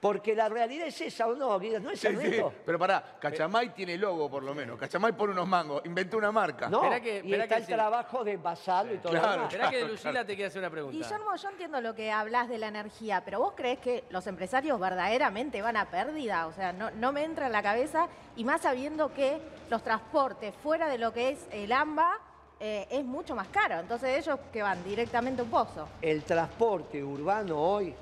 Porque 0.00 0.34
la 0.34 0.48
realidad 0.48 0.86
es 0.86 0.98
esa 1.02 1.26
o 1.26 1.34
no, 1.34 1.58
¿no 1.58 1.90
es 1.90 2.00
Sí, 2.00 2.08
sí? 2.16 2.40
Pero 2.64 2.78
pará, 2.78 3.16
Cachamay 3.20 3.74
tiene 3.74 3.98
logo 3.98 4.30
por 4.30 4.42
lo 4.42 4.54
menos. 4.54 4.78
Cachamay 4.78 5.12
pone 5.12 5.32
unos 5.32 5.46
mangos, 5.46 5.82
inventó 5.84 6.16
una 6.16 6.32
marca. 6.32 6.68
No, 6.70 6.78
Esperá 6.82 7.00
que- 7.00 7.16
y 7.16 7.18
esperá 7.18 7.44
está 7.44 7.54
que 7.56 7.60
el 7.60 7.66
sí. 7.66 7.72
trabajo 7.74 8.24
de 8.24 8.32
envasarlo 8.32 8.94
y 8.94 8.98
todo 8.98 9.12
lo 9.12 9.18
Claro, 9.20 9.32
demás. 9.42 9.52
Esperá 9.52 9.70
que 9.70 9.84
Lucila 9.84 10.24
te 10.24 10.34
quiere 10.34 10.46
hacer 10.48 10.60
una 10.60 10.70
pregunta. 10.70 10.96
Guillermo, 10.96 11.36
yo 11.36 11.48
entiendo 11.50 11.80
lo 11.82 11.94
que 11.94 12.10
hablas 12.10 12.48
de 12.48 12.56
la 12.56 12.68
energía, 12.68 13.22
pero 13.24 13.40
¿vos 13.40 13.52
crees 13.54 13.78
que 13.80 14.04
los 14.08 14.26
empresarios 14.26 14.80
verdaderamente 14.80 15.60
van 15.60 15.76
a 15.76 15.90
pérdida? 15.90 16.46
O 16.46 16.52
sea, 16.54 16.72
no, 16.72 16.90
no 16.92 17.12
me 17.12 17.22
entra 17.24 17.46
en 17.46 17.52
la 17.52 17.62
cabeza, 17.62 18.08
y 18.36 18.44
más 18.44 18.62
sabiendo 18.62 19.12
que 19.12 19.38
los 19.68 19.82
transportes 19.82 20.54
fuera 20.62 20.88
de 20.88 20.96
lo 20.96 21.12
que 21.12 21.28
es 21.30 21.46
el 21.52 21.72
AMBA 21.72 22.18
eh, 22.58 22.86
es 22.90 23.04
mucho 23.04 23.34
más 23.34 23.48
caro. 23.48 23.80
Entonces 23.80 24.18
ellos 24.18 24.38
que 24.52 24.62
van 24.62 24.82
directamente 24.84 25.42
a 25.42 25.44
un 25.44 25.50
pozo. 25.50 25.88
el 26.00 26.22
transporte 26.24 27.02
urbano 27.04 27.58
hoy, 27.58 27.94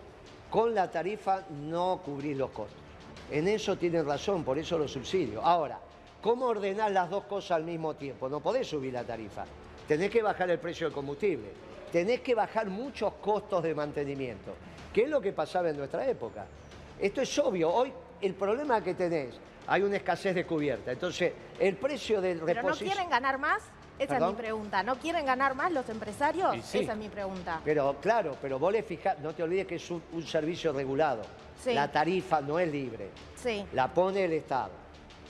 con 0.50 0.74
la 0.74 0.90
tarifa 0.90 1.42
no 1.50 2.00
cubrís 2.04 2.36
los 2.36 2.50
costos. 2.50 2.78
En 3.30 3.48
eso 3.48 3.76
tienen 3.76 4.06
razón, 4.06 4.44
por 4.44 4.58
eso 4.58 4.78
los 4.78 4.90
subsidios. 4.90 5.42
Ahora, 5.44 5.78
¿cómo 6.22 6.46
ordenar 6.46 6.90
las 6.92 7.10
dos 7.10 7.24
cosas 7.24 7.52
al 7.52 7.64
mismo 7.64 7.94
tiempo? 7.94 8.28
No 8.28 8.40
podés 8.40 8.66
subir 8.66 8.92
la 8.92 9.04
tarifa. 9.04 9.44
Tenés 9.86 10.10
que 10.10 10.22
bajar 10.22 10.50
el 10.50 10.58
precio 10.58 10.86
del 10.86 10.94
combustible. 10.94 11.50
Tenés 11.92 12.20
que 12.20 12.34
bajar 12.34 12.68
muchos 12.68 13.14
costos 13.14 13.62
de 13.62 13.74
mantenimiento, 13.74 14.54
que 14.92 15.02
es 15.04 15.10
lo 15.10 15.20
que 15.20 15.32
pasaba 15.32 15.70
en 15.70 15.76
nuestra 15.76 16.06
época. 16.06 16.46
Esto 16.98 17.22
es 17.22 17.38
obvio. 17.38 17.70
Hoy 17.70 17.92
el 18.20 18.34
problema 18.34 18.82
que 18.82 18.94
tenés, 18.94 19.34
hay 19.66 19.82
una 19.82 19.96
escasez 19.96 20.34
de 20.34 20.44
cubierta. 20.46 20.92
Entonces, 20.92 21.32
el 21.58 21.76
precio 21.76 22.20
del 22.20 22.40
¿Pero 22.40 22.62
no 22.62 22.68
reposición... 22.68 22.92
quieren 22.92 23.10
ganar 23.10 23.38
más? 23.38 23.62
Esa 23.98 24.14
¿Perdón? 24.14 24.30
es 24.30 24.36
mi 24.36 24.42
pregunta. 24.42 24.82
¿No 24.82 24.96
quieren 24.96 25.26
ganar 25.26 25.54
más 25.54 25.72
los 25.72 25.88
empresarios? 25.88 26.56
Sí. 26.64 26.78
Esa 26.80 26.92
es 26.92 26.98
mi 26.98 27.08
pregunta. 27.08 27.60
Pero 27.64 27.96
claro, 28.00 28.36
pero 28.40 28.58
vos 28.58 28.72
le 28.72 28.82
fijás, 28.82 29.18
no 29.20 29.34
te 29.34 29.42
olvides 29.42 29.66
que 29.66 29.74
es 29.76 29.90
un, 29.90 30.02
un 30.12 30.22
servicio 30.26 30.72
regulado. 30.72 31.22
Sí. 31.62 31.74
La 31.74 31.90
tarifa 31.90 32.40
no 32.40 32.58
es 32.58 32.70
libre, 32.70 33.10
Sí. 33.36 33.64
la 33.72 33.92
pone 33.92 34.24
el 34.24 34.32
Estado. 34.34 34.70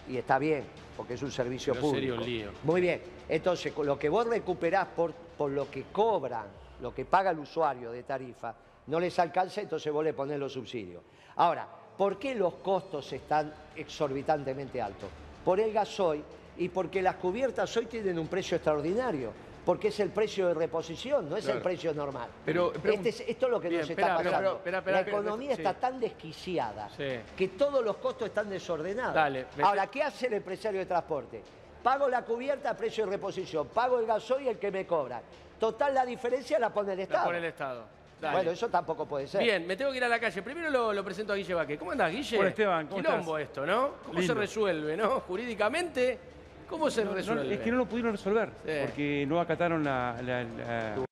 Y 0.08 0.16
está 0.18 0.38
bien, 0.38 0.64
porque 0.96 1.14
es 1.14 1.22
un 1.22 1.30
servicio 1.32 1.72
Pero 1.74 1.90
sería 1.90 2.14
público. 2.14 2.24
un 2.24 2.30
lío. 2.30 2.50
Muy 2.64 2.80
bien. 2.80 3.02
Entonces, 3.28 3.74
lo 3.76 3.98
que 3.98 4.08
vos 4.08 4.26
recuperás 4.26 4.86
por, 4.88 5.12
por 5.12 5.50
lo 5.50 5.70
que 5.70 5.84
cobran, 5.84 6.46
lo 6.80 6.94
que 6.94 7.04
paga 7.04 7.30
el 7.30 7.38
usuario 7.38 7.90
de 7.90 8.02
tarifa, 8.02 8.54
no 8.86 9.00
les 9.00 9.18
alcanza, 9.18 9.60
entonces 9.60 9.92
vos 9.92 10.04
le 10.04 10.12
ponés 10.14 10.38
los 10.38 10.52
subsidios. 10.52 11.02
Ahora, 11.36 11.66
¿por 11.96 12.18
qué 12.18 12.34
los 12.34 12.54
costos 12.54 13.10
están 13.12 13.52
exorbitantemente 13.76 14.80
altos? 14.80 15.08
Por 15.44 15.60
el 15.60 15.72
gasoil 15.72 16.22
y 16.58 16.68
porque 16.68 17.00
las 17.02 17.16
cubiertas 17.16 17.74
hoy 17.76 17.86
tienen 17.86 18.18
un 18.18 18.28
precio 18.28 18.56
extraordinario. 18.56 19.32
porque 19.64 19.88
es 19.88 20.00
el 20.00 20.08
precio 20.08 20.48
de 20.48 20.54
reposición, 20.54 21.28
no 21.28 21.36
es 21.36 21.46
el 21.46 21.60
precio 21.60 21.92
normal. 21.92 22.30
Pero, 22.42 22.72
pregun- 22.72 22.94
Este 22.94 23.08
es- 23.10 23.20
esto 23.28 23.46
es 23.46 23.52
lo 23.52 23.60
que 23.60 23.68
Bien, 23.68 23.82
nos 23.82 23.90
está 23.90 24.02
pero- 24.02 24.16
pasando. 24.16 24.38
pero- 24.38 24.56
espera, 24.56 24.78
espera, 24.78 25.00
la 25.02 25.06
economía 25.06 25.54
sí. 25.56 25.60
está 25.60 25.74
tan 25.74 26.00
desquiciada 26.00 26.88
Sí. 26.96 27.04
que 27.36 27.48
todos 27.48 27.84
los 27.84 27.96
costos 27.98 28.28
están 28.28 28.48
desordenados. 28.48 29.14
Dale, 29.14 29.44
Ahora, 29.62 29.86
¿qué 29.88 30.02
hace 30.02 30.28
el 30.28 30.32
empresario 30.34 30.80
de 30.80 30.86
transporte? 30.86 31.42
Pago 31.82 32.08
la 32.08 32.22
cubierta 32.24 32.70
a 32.70 32.76
precio 32.78 33.04
de 33.04 33.10
reposición, 33.10 33.68
pago 33.68 33.98
el 34.00 34.06
gasoil 34.06 34.46
y 34.46 34.48
el 34.48 34.58
que 34.58 34.70
me 34.70 34.86
cobra. 34.86 35.20
Total, 35.60 35.92
la 35.92 36.06
diferencia 36.06 36.58
la 36.58 36.70
pone 36.72 36.92
el 36.92 36.98
La 36.98 37.04
Estado. 37.04 37.24
pone 37.26 37.38
el 37.38 37.44
Estado. 37.44 37.84
Dale. 38.22 38.36
Bueno, 38.36 38.50
eso 38.52 38.68
tampoco 38.70 39.04
puede 39.04 39.26
ser. 39.26 39.42
Bien, 39.42 39.66
me 39.66 39.76
tengo 39.76 39.90
que 39.90 39.98
ir 39.98 40.04
a 40.04 40.08
la 40.08 40.18
calle. 40.18 40.40
Primero 40.40 40.70
lo, 40.70 40.94
lo 40.94 41.04
presento 41.04 41.34
a 41.34 41.36
Guille 41.36 41.52
Vaque. 41.52 41.76
¿Cómo 41.76 41.90
andás, 41.90 42.10
Guille? 42.10 42.38
Hola, 42.38 42.48
Esteban, 42.48 42.86
¿cómo 42.86 43.02
Quilombo 43.02 43.36
estás? 43.36 43.50
esto, 43.50 43.66
¿no? 43.66 43.90
¿Cómo 44.06 44.22
se 44.22 44.32
resuelve, 44.32 44.96
no? 44.96 45.20
Jurídicamente, 45.20 46.18
¿cómo 46.68 46.90
se 46.90 47.02
No, 47.04 47.10
no, 47.10 47.16
resuelve? 47.16 47.54
es 47.54 47.60
que 47.60 47.70
no 47.70 47.78
lo 47.78 47.86
pudieron 47.86 48.12
resolver, 48.12 48.50
Sí. 48.64 48.72
porque 48.86 49.26
no 49.26 49.40
acataron 49.40 49.82
la... 49.84 50.16
la- 50.22 50.44
la- 50.44 51.04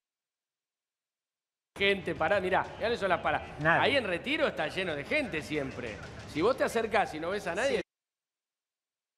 Gente, 1.79 2.15
pará, 2.15 2.41
mirá, 2.41 2.65
mirá 2.79 2.89
eso 2.89 3.07
las 3.07 3.21
paras. 3.21 3.43
Nadie. 3.61 3.83
Ahí 3.83 3.97
en 3.97 4.05
retiro 4.05 4.47
está 4.47 4.67
lleno 4.69 4.95
de 4.97 5.05
gente 5.05 5.43
siempre. 5.43 5.97
Si 6.33 6.41
vos 6.41 6.57
te 6.57 6.65
acercás 6.65 7.13
y 7.15 7.21
no 7.21 7.31
ves 7.31 7.47
a 7.49 7.55
nadie. 7.55 7.83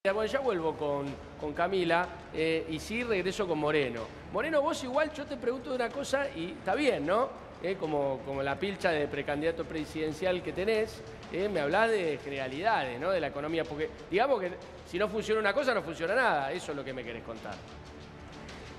Ya, 0.04 0.12
Bueno, 0.12 0.30
ya 0.32 0.40
vuelvo 0.40 0.76
con, 0.76 1.06
con 1.40 1.52
Camila 1.52 2.08
eh, 2.34 2.66
y 2.68 2.80
sí 2.80 3.04
regreso 3.04 3.46
con 3.46 3.58
Moreno. 3.60 4.06
Moreno, 4.32 4.60
vos 4.60 4.82
igual 4.82 5.12
yo 5.12 5.24
te 5.24 5.36
pregunto 5.36 5.70
de 5.70 5.76
una 5.76 5.88
cosa 5.88 6.28
y 6.30 6.50
está 6.52 6.74
bien, 6.74 7.06
¿no? 7.06 7.28
Eh, 7.62 7.76
como, 7.78 8.20
como 8.24 8.40
la 8.42 8.56
pilcha 8.56 8.90
de 8.92 9.08
precandidato 9.08 9.64
presidencial 9.64 10.42
que 10.44 10.52
tenés, 10.52 11.00
eh, 11.32 11.48
me 11.48 11.58
hablás 11.60 11.90
de 11.90 12.18
generalidades, 12.22 13.00
¿no? 13.00 13.10
De 13.10 13.20
la 13.20 13.26
economía, 13.28 13.64
porque 13.64 13.90
digamos 14.08 14.40
que 14.40 14.52
si 14.86 14.96
no 14.96 15.08
funciona 15.08 15.40
una 15.40 15.52
cosa, 15.52 15.74
no 15.74 15.82
funciona 15.82 16.14
nada. 16.14 16.52
Eso 16.52 16.70
es 16.70 16.76
lo 16.76 16.84
que 16.84 16.92
me 16.92 17.02
querés 17.02 17.24
contar. 17.24 17.54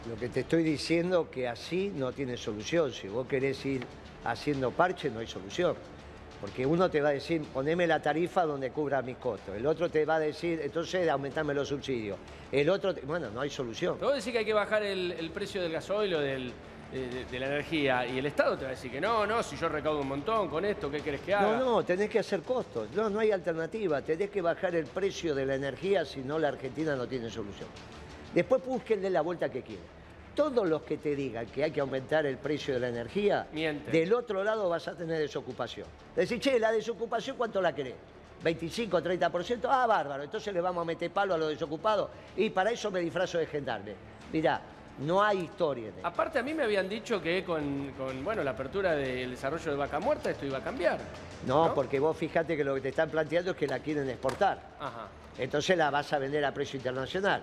Lo 0.09 0.15
que 0.15 0.29
te 0.29 0.39
estoy 0.41 0.63
diciendo 0.63 1.29
que 1.29 1.47
así 1.49 1.91
no 1.93 2.13
tiene 2.13 2.37
solución. 2.37 2.93
Si 2.93 3.09
vos 3.09 3.27
querés 3.27 3.65
ir 3.65 3.85
haciendo 4.23 4.71
parche, 4.71 5.09
no 5.09 5.19
hay 5.19 5.27
solución. 5.27 5.75
Porque 6.39 6.65
uno 6.65 6.89
te 6.89 7.01
va 7.01 7.09
a 7.09 7.11
decir, 7.11 7.41
poneme 7.53 7.85
la 7.85 8.01
tarifa 8.01 8.45
donde 8.45 8.71
cubra 8.71 9.01
mis 9.01 9.17
costos. 9.17 9.57
El 9.57 9.65
otro 9.65 9.89
te 9.89 10.05
va 10.05 10.15
a 10.15 10.19
decir, 10.19 10.61
entonces 10.63 11.09
aumentame 11.09 11.53
los 11.53 11.67
subsidios. 11.67 12.17
El 12.49 12.69
otro, 12.69 12.95
te- 12.95 13.01
bueno, 13.01 13.29
no 13.29 13.41
hay 13.41 13.49
solución. 13.49 13.97
Vos 13.99 14.15
decís 14.15 14.31
que 14.31 14.39
hay 14.39 14.45
que 14.45 14.53
bajar 14.53 14.83
el, 14.83 15.11
el 15.11 15.31
precio 15.31 15.61
del 15.61 15.73
gasoil 15.73 16.13
o 16.15 16.21
del, 16.21 16.53
de, 16.91 17.39
la 17.39 17.45
energía 17.47 18.05
y 18.05 18.17
el 18.17 18.25
Estado 18.25 18.57
te 18.57 18.63
va 18.63 18.69
a 18.69 18.71
decir 18.71 18.91
que 18.91 18.99
no, 18.99 19.25
no, 19.25 19.43
si 19.43 19.55
yo 19.55 19.69
recaudo 19.69 20.01
un 20.01 20.07
montón 20.07 20.49
con 20.49 20.65
esto, 20.65 20.89
¿qué 20.89 21.01
querés 21.01 21.21
que 21.21 21.33
haga? 21.33 21.57
No, 21.57 21.65
no, 21.65 21.85
tenés 21.85 22.09
que 22.09 22.19
hacer 22.19 22.41
costos. 22.41 22.89
No, 22.95 23.09
no 23.09 23.19
hay 23.19 23.31
alternativa. 23.31 24.01
Tenés 24.01 24.29
que 24.29 24.41
bajar 24.41 24.75
el 24.75 24.85
precio 24.85 25.35
de 25.35 25.45
la 25.45 25.55
energía, 25.55 26.05
si 26.05 26.21
no 26.21 26.39
la 26.39 26.49
Argentina 26.49 26.95
no 26.95 27.07
tiene 27.07 27.29
solución. 27.29 27.69
Después 28.33 28.63
búsquenle 28.65 29.09
la 29.09 29.21
vuelta 29.21 29.49
que 29.49 29.61
quieran. 29.61 29.85
Todos 30.35 30.67
los 30.67 30.83
que 30.83 30.97
te 30.97 31.15
digan 31.15 31.47
que 31.47 31.63
hay 31.63 31.71
que 31.71 31.81
aumentar 31.81 32.25
el 32.25 32.37
precio 32.37 32.75
de 32.75 32.79
la 32.79 32.89
energía, 32.89 33.47
Mienten. 33.51 33.91
del 33.91 34.13
otro 34.13 34.43
lado 34.43 34.69
vas 34.69 34.87
a 34.87 34.95
tener 34.95 35.19
desocupación. 35.19 35.87
Decís, 36.15 36.39
che, 36.39 36.59
la 36.59 36.71
desocupación, 36.71 37.35
¿cuánto 37.35 37.61
la 37.61 37.73
querés? 37.73 37.95
25, 38.41 39.01
30%, 39.01 39.67
ah, 39.69 39.85
bárbaro, 39.85 40.23
entonces 40.23 40.53
le 40.53 40.61
vamos 40.61 40.81
a 40.81 40.85
meter 40.85 41.11
palo 41.11 41.33
a 41.33 41.37
los 41.37 41.49
desocupados 41.49 42.09
y 42.37 42.49
para 42.51 42.71
eso 42.71 42.89
me 42.89 43.01
disfrazo 43.01 43.37
de 43.37 43.47
gendarme. 43.47 43.95
Mirá, 44.31 44.61
no 44.99 45.23
hay 45.23 45.39
historia 45.39 45.87
en. 45.87 46.05
Aparte 46.05 46.39
a 46.39 46.43
mí 46.43 46.53
me 46.53 46.63
habían 46.63 46.89
dicho 46.89 47.21
que 47.21 47.43
con, 47.43 47.91
con, 47.97 48.23
bueno, 48.23 48.43
la 48.43 48.51
apertura 48.51 48.93
del 48.93 49.31
desarrollo 49.31 49.71
de 49.71 49.77
Vaca 49.77 49.99
Muerta 49.99 50.29
esto 50.29 50.45
iba 50.45 50.57
a 50.57 50.63
cambiar. 50.63 50.99
No, 51.45 51.73
porque 51.73 51.99
vos 51.99 52.17
fíjate 52.17 52.57
que 52.57 52.63
lo 52.63 52.75
que 52.75 52.81
te 52.81 52.89
están 52.89 53.09
planteando 53.09 53.51
es 53.51 53.57
que 53.57 53.67
la 53.67 53.79
quieren 53.79 54.09
exportar. 54.09 54.59
Ajá. 54.79 55.07
entonces 55.37 55.77
la 55.77 55.89
vas 55.89 56.11
a 56.11 56.19
vender 56.19 56.43
a 56.43 56.53
precio 56.53 56.77
internacional. 56.77 57.41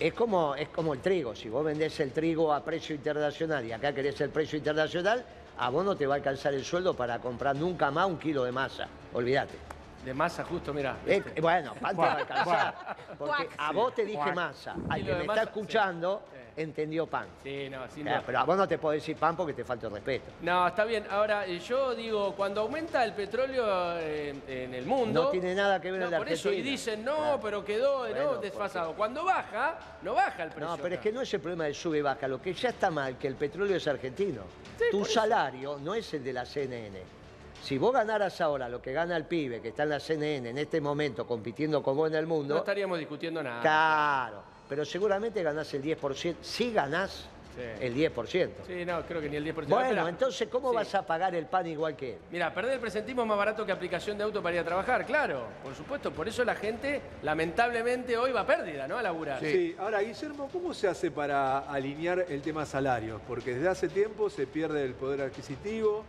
Es 0.00 0.12
como, 0.14 0.54
es 0.54 0.68
como 0.70 0.94
el 0.94 1.00
trigo, 1.00 1.36
si 1.36 1.48
vos 1.48 1.64
vendés 1.64 2.00
el 2.00 2.12
trigo 2.12 2.52
a 2.52 2.64
precio 2.64 2.96
internacional 2.96 3.64
y 3.64 3.72
acá 3.72 3.92
querés 3.92 4.20
el 4.20 4.30
precio 4.30 4.58
internacional, 4.58 5.24
a 5.58 5.70
vos 5.70 5.84
no 5.84 5.96
te 5.96 6.06
va 6.06 6.14
a 6.14 6.16
alcanzar 6.16 6.52
el 6.54 6.64
sueldo 6.64 6.94
para 6.94 7.20
comprar 7.20 7.54
nunca 7.54 7.90
más 7.90 8.06
un 8.06 8.18
kilo 8.18 8.44
de 8.44 8.50
masa, 8.50 8.88
olvídate. 9.12 9.73
De 10.04 10.12
masa 10.12 10.44
justo, 10.44 10.72
mira. 10.74 10.96
Eh, 11.06 11.22
bueno, 11.40 11.74
pan 11.80 11.96
te 11.96 12.02
va 12.02 12.12
a 12.12 12.16
alcanzar, 12.16 12.96
porque 13.18 13.48
a 13.56 13.72
vos 13.72 13.94
te 13.94 14.04
dije 14.04 14.32
masa, 14.34 14.74
al 14.90 15.02
que 15.04 15.10
de 15.12 15.18
me 15.18 15.24
está 15.24 15.42
escuchando 15.44 16.22
sí. 16.30 16.60
entendió 16.60 17.06
pan. 17.06 17.26
Sí, 17.42 17.68
no, 17.70 17.88
sin 17.88 18.06
Eh, 18.06 18.10
duda. 18.10 18.22
pero 18.26 18.38
a 18.40 18.44
vos 18.44 18.56
no 18.56 18.68
te 18.68 18.76
puedo 18.76 18.92
decir 18.92 19.16
pan 19.16 19.34
porque 19.34 19.54
te 19.54 19.64
falta 19.64 19.86
el 19.86 19.94
respeto. 19.94 20.30
No, 20.42 20.68
está 20.68 20.84
bien. 20.84 21.06
Ahora, 21.10 21.46
eh, 21.46 21.58
yo 21.58 21.94
digo, 21.94 22.34
cuando 22.34 22.60
aumenta 22.60 23.02
el 23.02 23.14
petróleo 23.14 23.64
eh, 23.98 24.34
en 24.46 24.74
el 24.74 24.84
mundo... 24.84 25.24
No 25.24 25.28
tiene 25.30 25.54
nada 25.54 25.80
que 25.80 25.90
ver 25.90 26.02
en 26.02 26.10
la 26.10 26.18
por 26.18 26.28
eso, 26.28 26.52
y 26.52 26.60
dicen, 26.60 27.02
no, 27.02 27.16
Claro. 27.16 27.40
pero 27.42 27.64
quedó 27.64 28.06
¿no? 28.06 28.14
Bueno, 28.14 28.36
desfasado. 28.36 28.92
Cuando 28.92 29.24
baja, 29.24 29.78
no 30.02 30.12
baja 30.14 30.42
el 30.42 30.50
precio. 30.50 30.68
No, 30.68 30.76
pero 30.76 30.96
es 30.96 31.00
que 31.00 31.12
no 31.12 31.22
es 31.22 31.32
el 31.32 31.40
problema 31.40 31.64
de 31.64 31.72
sube 31.72 31.98
y 31.98 32.02
baja. 32.02 32.28
Lo 32.28 32.42
que 32.42 32.52
ya 32.52 32.68
está 32.68 32.90
mal, 32.90 33.16
que 33.16 33.26
el 33.26 33.36
petróleo 33.36 33.76
es 33.76 33.88
argentino. 33.88 34.42
Sí, 34.78 34.84
tu 34.90 35.02
salario 35.06 35.78
no 35.82 35.94
es 35.94 36.12
el 36.12 36.22
de 36.22 36.32
la 36.34 36.44
CNN. 36.44 37.23
Si 37.64 37.78
vos 37.78 37.94
ganaras 37.94 38.42
ahora 38.42 38.68
lo 38.68 38.82
que 38.82 38.92
gana 38.92 39.16
el 39.16 39.24
pibe 39.24 39.62
que 39.62 39.68
está 39.68 39.84
en 39.84 39.88
la 39.88 39.98
CNN 39.98 40.50
en 40.50 40.58
este 40.58 40.82
momento 40.82 41.26
compitiendo 41.26 41.82
con 41.82 41.96
vos 41.96 42.10
en 42.10 42.16
el 42.16 42.28
No 42.28 42.34
mundo, 42.34 42.58
estaríamos 42.58 42.98
discutiendo 42.98 43.42
nada. 43.42 43.62
claro, 43.62 44.42
pero 44.68 44.84
seguramente 44.84 45.42
ganás 45.42 45.72
el 45.72 45.82
10%. 45.82 46.36
Si 46.42 46.74
ganás 46.74 47.24
Sí. 47.56 47.60
el 47.80 47.94
10%. 47.94 48.50
Sí, 48.66 48.84
no, 48.84 49.00
creo 49.06 49.20
que 49.22 49.30
ni 49.30 49.36
el 49.36 49.44
10%. 49.44 49.76
Bueno, 49.76 49.88
Espera. 49.90 50.08
entonces, 50.10 50.48
¿cómo 50.50 50.70
Sí. 50.70 50.74
vas 50.76 50.94
a 50.94 51.06
pagar 51.06 51.34
el 51.36 51.46
pan 51.46 51.66
igual 51.68 51.96
que 51.96 52.14
él? 52.14 52.18
Mira, 52.32 52.52
perder 52.52 52.74
el 52.74 52.80
presentismo 52.80 53.22
es 53.22 53.28
más 53.28 53.38
barato 53.38 53.64
que 53.64 53.72
aplicación 53.72 54.18
de 54.18 54.24
auto 54.24 54.42
para 54.42 54.56
ir 54.56 54.60
a 54.60 54.64
trabajar, 54.64 55.06
claro, 55.06 55.44
por 55.62 55.72
supuesto. 55.74 56.10
Por 56.12 56.26
eso 56.28 56.44
la 56.44 56.56
gente, 56.56 57.00
lamentablemente, 57.22 58.18
hoy 58.18 58.32
va 58.32 58.40
a 58.40 58.46
pérdida, 58.46 58.86
¿no? 58.88 58.98
A 58.98 59.02
laburar. 59.02 59.38
Sí. 59.40 59.74
ahora 59.78 60.00
Guillermo, 60.02 60.50
¿cómo 60.52 60.74
se 60.74 60.86
hace 60.88 61.10
para 61.12 61.60
alinear 61.60 62.26
el 62.28 62.42
tema 62.42 62.66
salarios? 62.66 63.22
Porque 63.26 63.54
desde 63.54 63.68
hace 63.68 63.88
tiempo 63.88 64.28
se 64.28 64.48
pierde 64.48 64.84
el 64.84 64.94
poder 64.94 65.20
adquisitivo, 65.22 66.04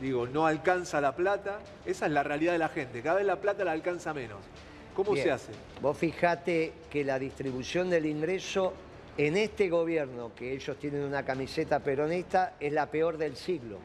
digo, 0.00 0.26
no 0.26 0.46
alcanza 0.46 1.00
la 1.00 1.14
plata, 1.14 1.58
esa 1.84 2.06
es 2.06 2.12
la 2.12 2.22
realidad 2.22 2.52
de 2.52 2.58
la 2.58 2.68
gente, 2.68 3.02
cada 3.02 3.16
vez 3.16 3.26
la 3.26 3.36
plata 3.40 3.64
la 3.64 3.72
alcanza 3.72 4.12
menos. 4.14 4.38
¿Cómo 4.94 5.12
Bien. 5.12 5.24
se 5.24 5.30
hace? 5.30 5.52
Vos 5.82 5.96
fijate 5.96 6.72
que 6.90 7.04
la 7.04 7.18
distribución 7.18 7.90
del 7.90 8.06
ingreso 8.06 8.72
en 9.18 9.36
este 9.36 9.68
gobierno, 9.68 10.32
que 10.34 10.52
ellos 10.52 10.76
tienen 10.78 11.02
una 11.02 11.22
camiseta 11.24 11.80
peronista, 11.80 12.54
es 12.60 12.72
la 12.72 12.86
peor 12.90 13.16
del 13.18 13.36
siglo. 13.36 13.78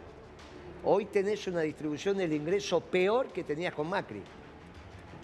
Hoy 0.83 1.05
tenés 1.05 1.47
una 1.47 1.61
distribución 1.61 2.17
del 2.17 2.33
ingreso 2.33 2.81
peor 2.81 3.27
que 3.27 3.43
tenías 3.43 3.73
con 3.73 3.87
Macri. 3.89 4.21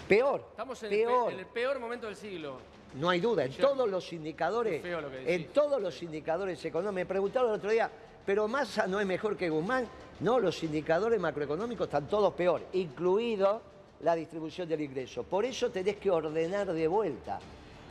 Peor, 0.08 0.46
Estamos 0.51 0.82
en 0.84 0.94
el, 0.94 1.00
peor. 1.00 1.27
pe- 1.27 1.34
en 1.34 1.39
el 1.39 1.46
peor 1.48 1.79
momento 1.79 2.08
del 2.08 2.15
siglo. 2.15 2.60
No 2.96 3.10
hay 3.10 3.20
duda, 3.20 3.44
en 3.46 3.53
todos 3.53 3.89
los 3.89 4.12
indicadores, 4.13 4.82
lo 4.84 5.12
en 5.13 5.48
todos 5.50 5.82
los 5.82 6.01
indicadores 6.03 6.63
económicos. 6.63 6.96
Me 6.96 7.06
preguntaron 7.06 7.50
el 7.50 7.56
otro 7.58 7.70
día, 7.70 7.89
¿pero 8.25 8.48
Massa 8.48 8.88
no 8.88 9.00
es 9.00 9.06
mejor 9.06 9.36
que 9.36 9.50
Guzmán? 9.50 9.86
No, 10.19 10.39
los 10.39 10.63
indicadores 10.63 11.19
macroeconómicos 11.19 11.88
están 11.88 12.07
todos 12.07 12.33
peor, 12.33 12.63
incluido 12.74 13.62
la 14.01 14.15
distribución 14.15 14.67
del 14.67 14.81
ingreso. 14.81 15.24
Por 15.24 15.45
eso 15.45 15.69
tenés 15.69 15.97
que 15.97 16.09
ordenar 16.09 16.71
de 16.74 16.88
vuelta. 16.88 17.39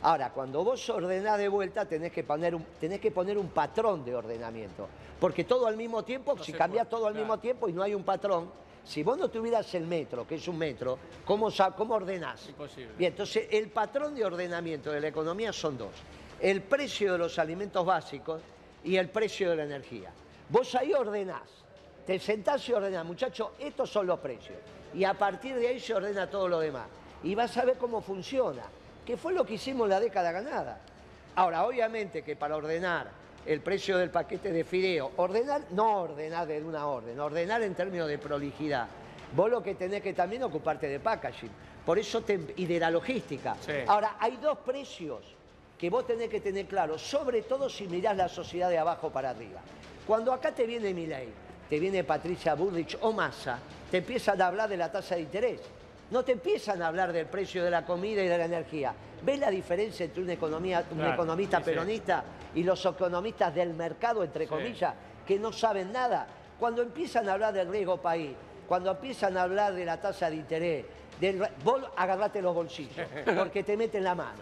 Ahora, 0.01 0.31
cuando 0.31 0.63
vos 0.63 0.89
ordenás 0.89 1.37
de 1.37 1.47
vuelta, 1.47 1.85
tenés 1.85 2.11
que 2.11 2.23
poner 2.23 2.53
un, 2.53 2.63
tenés 2.79 2.99
que 2.99 3.11
poner 3.11 3.37
un 3.37 3.47
patrón 3.49 4.05
de 4.05 4.13
ordenamiento. 4.15 4.87
Porque 5.19 5.45
todo 5.45 5.67
al 5.67 5.75
mismo 5.75 6.03
tiempo, 6.03 6.35
No 6.35 6.43
si 6.43 6.53
puede, 6.53 6.85
todo 6.85 7.07
al 7.07 7.13
claro. 7.13 7.25
mismo 7.25 7.39
tiempo 7.39 7.69
y 7.69 7.73
no 7.73 7.81
hay 7.81 7.95
un 7.95 8.03
patrón, 8.03 8.49
si 8.85 9.03
vos 9.03 9.17
no 9.17 9.29
tuvieras 9.29 9.73
el 9.73 9.87
metro, 9.87 10.27
que 10.27 10.35
es 10.35 10.47
un 10.47 10.57
metro, 10.57 10.99
¿cómo, 11.25 11.49
cómo 11.75 11.95
ordenás? 11.95 12.47
Imposible. 12.49 12.91
Bien, 12.97 13.11
entonces 13.11 13.47
el 13.51 13.69
patrón 13.69 14.13
de 14.15 14.23
ordenamiento 14.23 14.91
de 14.91 15.01
la 15.01 15.07
economía 15.07 15.51
son 15.51 15.77
dos. 15.77 15.91
El 16.39 16.61
precio 16.61 17.13
de 17.13 17.17
los 17.17 17.39
alimentos 17.39 17.85
básicos 17.85 18.41
y 18.83 18.95
el 18.97 19.09
precio 19.09 19.49
de 19.49 19.55
la 19.55 19.63
energía. 19.63 20.11
Vos 20.49 20.75
ahí 20.75 20.93
ordenás, 20.93 21.49
te 22.07 22.17
sentás 22.19 22.67
y 22.69 22.73
ordenás, 22.73 23.05
muchachos, 23.05 23.49
estos 23.59 23.89
son 23.91 24.07
los 24.07 24.17
precios. 24.19 24.57
Y 24.93 25.03
a 25.03 25.13
partir 25.13 25.55
de 25.57 25.67
ahí 25.67 25.79
se 25.79 25.93
ordena 25.93 26.29
todo 26.29 26.47
lo 26.47 26.59
demás. 26.59 26.87
Y 27.21 27.35
vas 27.35 27.55
a 27.57 27.65
ver 27.65 27.77
cómo 27.77 27.99
funciona, 28.01 28.63
que 29.05 29.17
fue 29.17 29.33
lo 29.33 29.45
que 29.45 29.55
hicimos 29.55 29.83
en 29.85 29.89
la 29.89 29.99
década 29.99 30.31
ganada. 30.31 30.79
Ahora, 31.35 31.65
obviamente 31.65 32.23
que 32.23 32.37
para 32.37 32.55
ordenar 32.55 33.09
el 33.45 33.59
precio 33.59 33.97
del 33.97 34.09
paquete 34.09 34.53
de 34.53 34.63
fideo, 34.63 35.11
ordenar, 35.17 35.63
no 35.71 35.99
ordenar 36.01 36.47
de 36.47 36.63
una 36.63 36.87
orden, 36.87 37.19
ordenar 37.19 37.61
en 37.61 37.75
términos 37.75 38.07
de 38.07 38.17
prolijidad. 38.17 38.87
Vos 39.35 39.51
lo 39.51 39.61
que 39.61 39.75
tenés 39.75 40.01
que 40.01 40.13
también 40.13 40.43
ocuparte 40.43 40.87
de 40.87 41.01
packaging. 41.01 41.51
Por 41.85 41.99
eso 41.99 42.21
te- 42.21 42.53
y 42.55 42.65
de 42.65 42.79
la 42.79 42.89
logística. 42.89 43.55
Sí. 43.59 43.73
Ahora, 43.85 44.15
hay 44.19 44.37
dos 44.37 44.59
precios 44.59 45.19
que 45.77 45.89
vos 45.89 46.07
tenés 46.07 46.29
que 46.29 46.39
tener 46.39 46.65
claro, 46.67 46.97
sobre 46.97 47.41
todo 47.41 47.69
si 47.69 47.85
mirás 47.87 48.15
la 48.15 48.29
sociedad 48.29 48.69
de 48.69 48.77
abajo 48.77 49.09
para 49.11 49.29
arriba. 49.31 49.59
Cuando 50.07 50.31
acá 50.33 50.53
te 50.53 50.65
viene 50.65 50.93
Milei, 50.93 51.29
te 51.69 51.79
viene 51.79 52.03
Patricia 52.03 52.53
Bullrich 52.55 52.97
o 53.01 53.11
Massa, 53.11 53.59
te 53.91 53.97
empiezan 53.97 54.41
a 54.41 54.47
hablar 54.47 54.69
de 54.69 54.77
la 54.77 54.91
tasa 54.91 55.15
de 55.15 55.21
interés. 55.21 55.61
No 56.11 56.23
te 56.23 56.31
empiezan 56.31 56.81
a 56.81 56.87
hablar 56.87 57.11
del 57.11 57.25
precio 57.25 57.63
de 57.63 57.69
la 57.71 57.85
comida 57.85 58.23
y 58.23 58.27
de 58.27 58.37
la 58.37 58.45
energía. 58.45 58.93
¿Ves 59.23 59.39
la 59.39 59.49
diferencia 59.49 60.05
entre 60.05 60.23
una 60.23 60.33
economía, 60.33 60.83
un 60.91 60.97
Claro, 60.97 61.13
economista 61.15 61.57
sí, 61.57 61.63
sí. 61.65 61.69
peronista 61.71 62.23
y 62.55 62.63
los 62.63 62.85
economistas 62.85 63.53
del 63.53 63.73
mercado, 63.73 64.23
entre 64.23 64.45
Sí. 64.45 64.49
comillas, 64.49 64.93
que 65.25 65.37
no 65.37 65.51
saben 65.51 65.91
nada? 65.91 66.25
Cuando 66.59 66.81
empiezan 66.81 67.27
a 67.27 67.33
hablar 67.33 67.53
del 67.53 67.67
riesgo 67.69 67.97
país, 67.97 68.31
cuando 68.67 68.91
empiezan 68.91 69.35
a 69.37 69.43
hablar 69.43 69.73
de 69.73 69.83
la 69.85 69.99
tasa 69.99 70.29
de 70.29 70.37
interés, 70.37 70.85
del 71.19 71.41
vos 71.63 71.81
agarrate 71.97 72.41
los 72.41 72.53
bolsillos, 72.55 72.95
porque 73.37 73.63
te 73.63 73.75
meten 73.75 74.03
la 74.03 74.15
mano. 74.15 74.37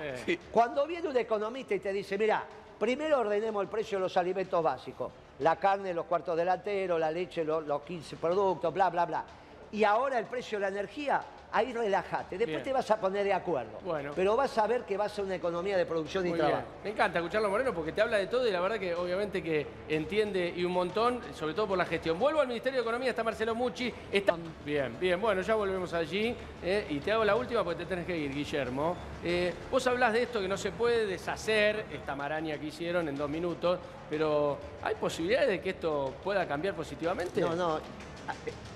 Cuando 0.52 0.86
viene 0.86 1.08
un 1.08 1.18
economista 1.18 1.74
y 1.74 1.80
te 1.80 1.92
dice, 1.94 2.18
mira, 2.18 2.44
primero 2.78 3.20
ordenemos 3.22 3.64
el 3.64 3.70
precio 3.70 3.98
de 3.98 4.02
los 4.04 4.18
alimentos 4.18 4.62
básicos, 4.62 5.12
la 5.40 5.58
carne, 5.58 5.94
los 5.94 6.06
cuartos 6.06 6.38
delanteros, 6.38 7.00
la 7.00 7.12
leche, 7.12 7.44
los, 7.44 7.66
los 7.66 7.82
15 7.82 8.16
productos, 8.18 8.74
bla, 8.74 8.90
bla, 8.90 9.06
bla. 9.06 9.26
Y 9.72 9.84
ahora 9.84 10.18
el 10.20 10.26
precio 10.26 10.58
de 10.58 10.62
la 10.64 10.68
energía, 10.70 11.22
ahí 11.52 11.72
relájate, 11.74 12.38
después 12.38 12.58
Bien. 12.58 12.64
te 12.64 12.74
vas 12.74 12.90
a 12.92 13.00
poner 13.00 13.24
de 13.24 13.34
acuerdo. 13.34 13.80
Bueno. 13.84 14.12
Pero 14.16 14.36
vas 14.36 14.58
a 14.58 14.68
ver 14.68 14.84
que 14.84 14.98
va 14.98 15.06
a 15.06 15.10
ser 15.10 15.26
una 15.26 15.36
economía 15.36 15.78
de 15.78 15.86
producción 15.86 16.26
y 16.26 16.34
bien. 16.34 16.40
trabajo. 16.40 16.68
Me 16.84 16.90
encanta 16.92 17.20
escucharlo 17.20 17.50
Moreno 17.50 17.74
porque 17.74 17.92
te 17.92 18.02
habla 18.02 18.18
de 18.18 18.28
todo 18.28 18.48
y 18.48 18.52
la 18.52 18.60
verdad 18.62 18.80
que 18.80 18.94
obviamente 18.94 19.42
que 19.42 19.66
entiende 19.88 20.54
y 20.56 20.64
un 20.66 20.72
montón, 20.72 21.22
sobre 21.34 21.54
todo 21.54 21.68
por 21.68 21.78
la 21.78 21.86
gestión. 21.86 22.20
Vuelvo 22.20 22.42
al 22.42 22.48
Ministerio 22.48 22.80
de 22.80 22.82
Economía, 22.84 23.10
está 23.10 23.24
Marcelo 23.24 23.56
Mucci. 23.56 23.94
Está... 24.12 24.36
Bien, 24.66 24.98
bien, 25.00 25.20
bueno, 25.22 25.42
ya 25.42 25.56
volvemos 25.56 25.94
allí. 25.94 26.36
eh, 26.64 26.88
y 26.90 27.00
te 27.00 27.12
hago 27.12 27.24
la 27.24 27.36
última 27.36 27.64
porque 27.64 27.84
te 27.84 27.90
tenés 27.90 28.06
que 28.06 28.18
ir, 28.18 28.34
Guillermo. 28.34 28.96
Eh, 29.24 29.54
vos 29.72 29.86
hablás 29.88 30.14
de 30.14 30.24
esto 30.24 30.42
que 30.42 30.48
no 30.48 30.58
se 30.58 30.72
puede 30.72 31.06
deshacer, 31.06 31.86
esta 31.92 32.16
maraña 32.16 32.58
que 32.58 32.68
hicieron 32.68 33.08
en 33.08 33.16
dos 33.16 33.30
minutos, 33.30 33.80
pero 34.10 34.58
¿hay 34.84 34.96
posibilidades 34.96 35.50
de 35.50 35.62
que 35.62 35.72
esto 35.72 36.14
pueda 36.24 36.48
cambiar 36.48 36.76
positivamente? 36.76 37.42
No, 37.42 37.56
no, 37.56 37.80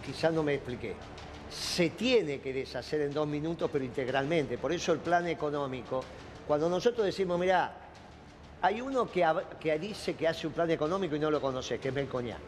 quizás 0.05 0.33
no 0.33 0.43
me 0.43 0.55
expliqué. 0.55 0.95
Se 1.49 1.89
tiene 1.91 2.39
que 2.39 2.53
deshacer 2.53 3.01
en 3.01 3.13
dos 3.13 3.27
minutos, 3.27 3.69
pero 3.71 3.83
integralmente. 3.83 4.57
Por 4.57 4.71
eso 4.71 4.91
el 4.93 4.99
plan 4.99 5.27
económico, 5.27 6.03
cuando 6.47 6.69
nosotros 6.69 7.05
decimos, 7.05 7.39
mira, 7.39 7.73
hay 8.61 8.81
uno 8.81 9.09
que, 9.09 9.25
que 9.59 9.79
dice 9.79 10.15
que 10.15 10.27
hace 10.27 10.47
un 10.47 10.53
plan 10.53 10.69
económico 10.69 11.15
y 11.15 11.19
no 11.19 11.31
lo 11.31 11.41
conoce, 11.41 11.79
que 11.79 11.89
es 11.89 11.93
Melcoñán. 11.93 12.39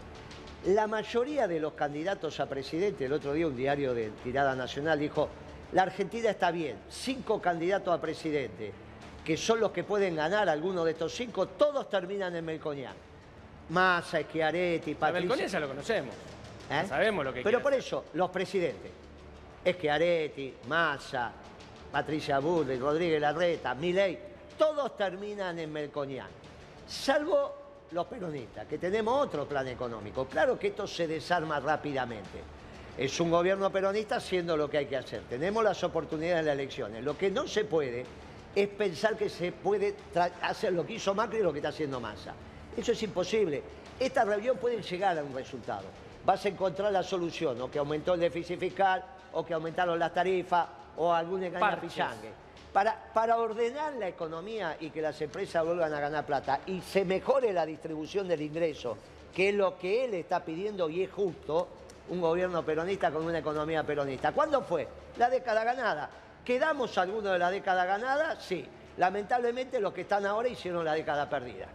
La 0.66 0.86
mayoría 0.86 1.48
de 1.48 1.60
los 1.60 1.74
candidatos 1.74 2.40
a 2.40 2.48
presidente, 2.48 3.06
el 3.06 3.14
otro 3.14 3.34
día 3.34 3.48
un 3.48 3.56
diario 3.56 3.96
de 3.96 4.12
tirada 4.24 4.56
nacional 4.56 5.00
dijo, 5.00 5.30
la 5.72 5.84
Argentina 5.84 6.30
está 6.30 6.52
bien, 6.52 6.78
cinco 6.90 7.42
candidatos 7.42 7.98
a 7.98 8.00
presidente, 8.00 8.72
que 9.26 9.38
son 9.38 9.60
los 9.60 9.72
que 9.72 9.84
pueden 9.84 10.16
ganar, 10.16 10.50
algunos 10.50 10.86
de 10.86 10.92
estos 10.92 11.14
cinco, 11.14 11.48
todos 11.48 11.90
terminan 11.90 12.36
en 12.36 12.46
Melcoñán. 12.46 12.94
Massa, 13.70 14.22
Schiaretti, 14.22 14.96
Patricia... 14.96 15.22
Belconia 15.22 15.48
ya 15.48 15.60
lo 15.60 15.68
conocemos. 15.70 16.14
¿Eh? 16.72 16.86
Sabemos 16.88 17.26
lo 17.26 17.34
que 17.34 17.42
Pero 17.42 17.62
por 17.62 17.74
hacer. 17.74 17.86
eso, 17.86 18.06
los 18.14 18.30
presidentes, 18.30 18.92
Schiaretti, 19.68 20.54
Massa, 20.68 21.32
Patricia 21.92 22.40
Bullrich, 22.40 22.80
Rodríguez 22.80 23.20
Larreta, 23.20 23.76
Milei, 23.76 24.18
todos 24.58 24.96
terminan 24.96 25.60
en 25.60 25.72
Melconian. 25.72 26.30
Salvo 26.88 27.56
los 27.92 28.06
peronistas, 28.08 28.68
que 28.68 28.78
tenemos 28.78 29.26
otro 29.26 29.46
plan 29.46 29.68
económico. 29.68 30.26
Claro 30.26 30.58
que 30.58 30.68
esto 30.68 30.88
se 30.88 31.08
desarma 31.08 31.60
rápidamente. 31.60 32.40
Es 32.98 33.20
un 33.20 33.32
gobierno 33.32 33.70
peronista 33.70 34.18
haciendo 34.18 34.56
lo 34.56 34.70
que 34.70 34.78
hay 34.78 34.86
que 34.86 34.98
hacer. 34.98 35.24
Tenemos 35.30 35.64
las 35.64 35.84
oportunidades 35.84 36.40
en 36.40 36.46
las 36.46 36.54
elecciones. 36.54 37.04
Lo 37.04 37.18
que 37.18 37.30
no 37.30 37.48
se 37.48 37.66
puede 37.66 38.06
es 38.56 38.68
pensar 38.70 39.18
que 39.18 39.30
se 39.30 39.52
puede 39.52 39.96
hacer 40.42 40.74
lo 40.74 40.86
que 40.86 40.94
hizo 40.94 41.14
Macri 41.14 41.40
y 41.40 41.44
lo 41.44 41.52
que 41.52 41.60
está 41.60 41.70
haciendo 41.70 42.00
Massa. 42.00 42.34
Eso 42.76 42.92
es 42.94 43.04
imposible. 43.04 43.62
Esta 44.00 44.24
reunión 44.24 44.58
puede 44.58 44.82
llegar 44.82 45.18
a 45.18 45.24
un 45.24 45.34
resultado. 45.34 45.84
Vas 46.26 46.46
a 46.46 46.50
encontrar 46.50 46.92
la 46.92 47.04
solución, 47.04 47.60
o 47.62 47.72
que 47.72 47.80
aumentó 47.80 48.14
el 48.14 48.20
déficit 48.20 48.60
fiscal, 48.60 49.04
o 49.34 49.46
que 49.46 49.54
aumentaron 49.54 49.98
las 49.98 50.14
tarifas, 50.14 50.68
o 50.98 51.12
algún 51.14 51.44
engaño. 51.44 51.80
Para, 52.74 52.96
para 53.14 53.38
ordenar 53.38 53.94
la 53.94 54.08
economía 54.08 54.78
y 54.80 54.92
que 54.92 55.02
las 55.02 55.20
empresas 55.22 55.66
vuelvan 55.66 55.94
a 55.94 56.00
ganar 56.00 56.26
plata 56.26 56.62
y 56.68 56.80
se 56.82 57.04
mejore 57.04 57.52
la 57.52 57.66
distribución 57.66 58.28
del 58.30 58.42
ingreso, 58.42 58.98
que 59.36 59.50
es 59.50 59.56
lo 59.56 59.78
que 59.78 60.06
él 60.06 60.14
está 60.14 60.44
pidiendo 60.44 60.90
y 60.90 61.04
es 61.04 61.12
justo, 61.12 61.68
un 62.10 62.22
gobierno 62.22 62.64
peronista 62.64 63.12
con 63.12 63.26
una 63.26 63.40
economía 63.40 63.84
peronista. 63.84 64.32
¿Cuándo 64.32 64.62
fue? 64.62 64.88
La 65.18 65.30
década 65.30 65.64
ganada. 65.66 66.10
¿Quedamos 66.46 66.98
algunos 66.98 67.34
de 67.34 67.40
la 67.40 67.52
década 67.52 67.84
ganada? 67.86 68.40
Sí. 68.40 68.66
Lamentablemente 68.98 69.80
los 69.80 69.94
que 69.94 70.02
están 70.02 70.26
ahora 70.26 70.48
hicieron 70.48 70.86
la 70.86 70.94
década 70.94 71.30
perdida. 71.30 71.68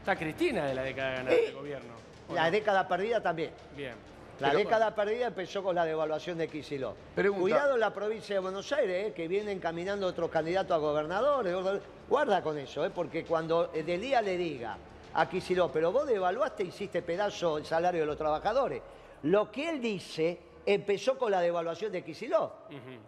Está 0.00 0.16
Cristina 0.16 0.66
de 0.66 0.74
la 0.74 0.82
década 0.82 1.10
ganada 1.12 1.36
Eh, 1.36 1.42
del 1.46 1.54
gobierno. 1.54 1.94
¿O 2.30 2.34
La 2.34 2.44
no? 2.46 2.50
década 2.50 2.86
perdida 2.88 3.20
también. 3.22 3.50
Bien. 3.76 3.94
La 4.38 4.48
Pero- 4.48 4.58
década 4.60 4.94
perdida 4.94 5.26
empezó 5.26 5.62
con 5.62 5.74
la 5.74 5.84
devaluación 5.84 6.38
de 6.38 6.48
Kicillof. 6.48 6.94
Pregunta. 7.14 7.42
Cuidado 7.42 7.74
en 7.74 7.80
la 7.80 7.92
provincia 7.92 8.34
de 8.36 8.40
Buenos 8.40 8.72
Aires, 8.72 9.08
eh, 9.08 9.12
que 9.12 9.28
vienen 9.28 9.58
caminando 9.58 10.06
otros 10.06 10.30
candidatos 10.30 10.72
a 10.74 10.78
gobernadores. 10.78 11.54
Guarda 12.08 12.40
con 12.42 12.56
eso, 12.56 12.84
eh, 12.86 12.90
porque 12.90 13.24
cuando 13.24 13.70
eh, 13.74 13.82
Delía 13.82 14.22
le 14.22 14.38
diga 14.38 14.78
a 15.12 15.28
Kicillof, 15.28 15.70
pero 15.72 15.92
vos 15.92 16.06
devaluaste, 16.06 16.62
hiciste 16.64 17.02
pedazo 17.02 17.58
el 17.58 17.66
salario 17.66 18.00
de 18.00 18.06
los 18.06 18.16
trabajadores. 18.16 18.80
Lo 19.24 19.50
que 19.50 19.68
él 19.68 19.82
dice 19.82 20.38
empezó 20.64 21.18
con 21.18 21.30
la 21.32 21.40
devaluación 21.42 21.92
de 21.92 22.02
Kicillof. 22.02 22.50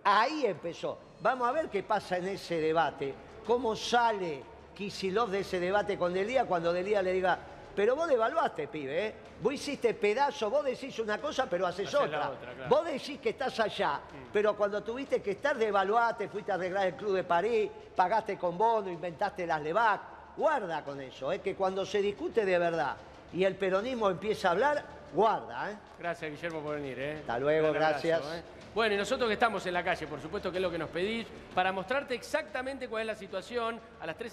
Ahí 0.04 0.44
empezó. 0.44 0.98
Vamos 1.22 1.48
a 1.48 1.52
ver 1.52 1.68
qué 1.70 1.82
pasa 1.82 2.18
en 2.18 2.28
ese 2.28 2.60
debate. 2.60 3.14
Cómo 3.46 3.74
sale 3.74 4.42
Kicillof 4.74 5.30
de 5.30 5.40
ese 5.40 5.58
debate 5.60 5.96
con 5.96 6.12
Delía 6.12 6.44
cuando 6.44 6.72
Delía 6.74 7.00
le 7.00 7.12
diga, 7.12 7.38
pero 7.74 7.96
vos 7.96 8.08
devaluaste, 8.08 8.68
pibe, 8.68 9.06
¿eh? 9.06 9.14
Vos 9.42 9.54
hiciste 9.54 9.94
pedazo, 9.94 10.50
vos 10.50 10.64
decís 10.64 10.98
una 10.98 11.18
cosa, 11.18 11.46
pero 11.48 11.66
haces 11.66 11.88
Hacés 11.88 12.00
otra. 12.00 12.30
otra, 12.30 12.52
claro. 12.52 12.68
Vos 12.68 12.84
decís 12.84 13.18
que 13.18 13.30
estás 13.30 13.58
allá, 13.60 14.00
pero 14.32 14.56
cuando 14.56 14.82
tuviste 14.82 15.20
que 15.20 15.32
estar, 15.32 15.56
devaluaste, 15.56 16.28
fuiste 16.28 16.52
a 16.52 16.54
arreglar 16.54 16.86
el 16.88 16.94
Club 16.94 17.16
de 17.16 17.24
París, 17.24 17.70
pagaste 17.96 18.38
con 18.38 18.56
bono, 18.56 18.88
inventaste 18.90 19.46
las 19.46 19.60
LEVAC. 19.60 20.00
Guarda 20.36 20.82
con 20.82 21.00
eso, 21.00 21.30
¿eh? 21.30 21.40
que 21.40 21.54
cuando 21.54 21.84
se 21.84 22.00
discute 22.00 22.44
de 22.46 22.58
verdad 22.58 22.96
y 23.34 23.44
el 23.44 23.54
peronismo 23.56 24.08
empieza 24.08 24.48
a 24.48 24.50
hablar, 24.52 24.84
guarda, 25.12 25.70
¿eh? 25.70 25.76
Gracias, 25.98 26.30
Guillermo, 26.30 26.60
por 26.60 26.76
venir. 26.76 26.98
¿eh? 26.98 27.18
Hasta 27.20 27.38
luego, 27.38 27.68
abrazo, 27.68 27.90
gracias. 28.08 28.22
¿eh? 28.36 28.42
Bueno, 28.74 28.94
y 28.94 28.98
nosotros 28.98 29.28
que 29.28 29.34
estamos 29.34 29.66
en 29.66 29.74
la 29.74 29.84
calle, 29.84 30.06
por 30.06 30.20
supuesto 30.20 30.50
que 30.50 30.56
es 30.56 30.62
lo 30.62 30.70
que 30.70 30.78
nos 30.78 30.88
pedís, 30.88 31.26
para 31.54 31.72
mostrarte 31.72 32.14
exactamente 32.14 32.88
cuál 32.88 33.02
es 33.02 33.06
la 33.08 33.16
situación 33.16 33.78
a 34.00 34.06
las 34.06 34.16
3. 34.16 34.32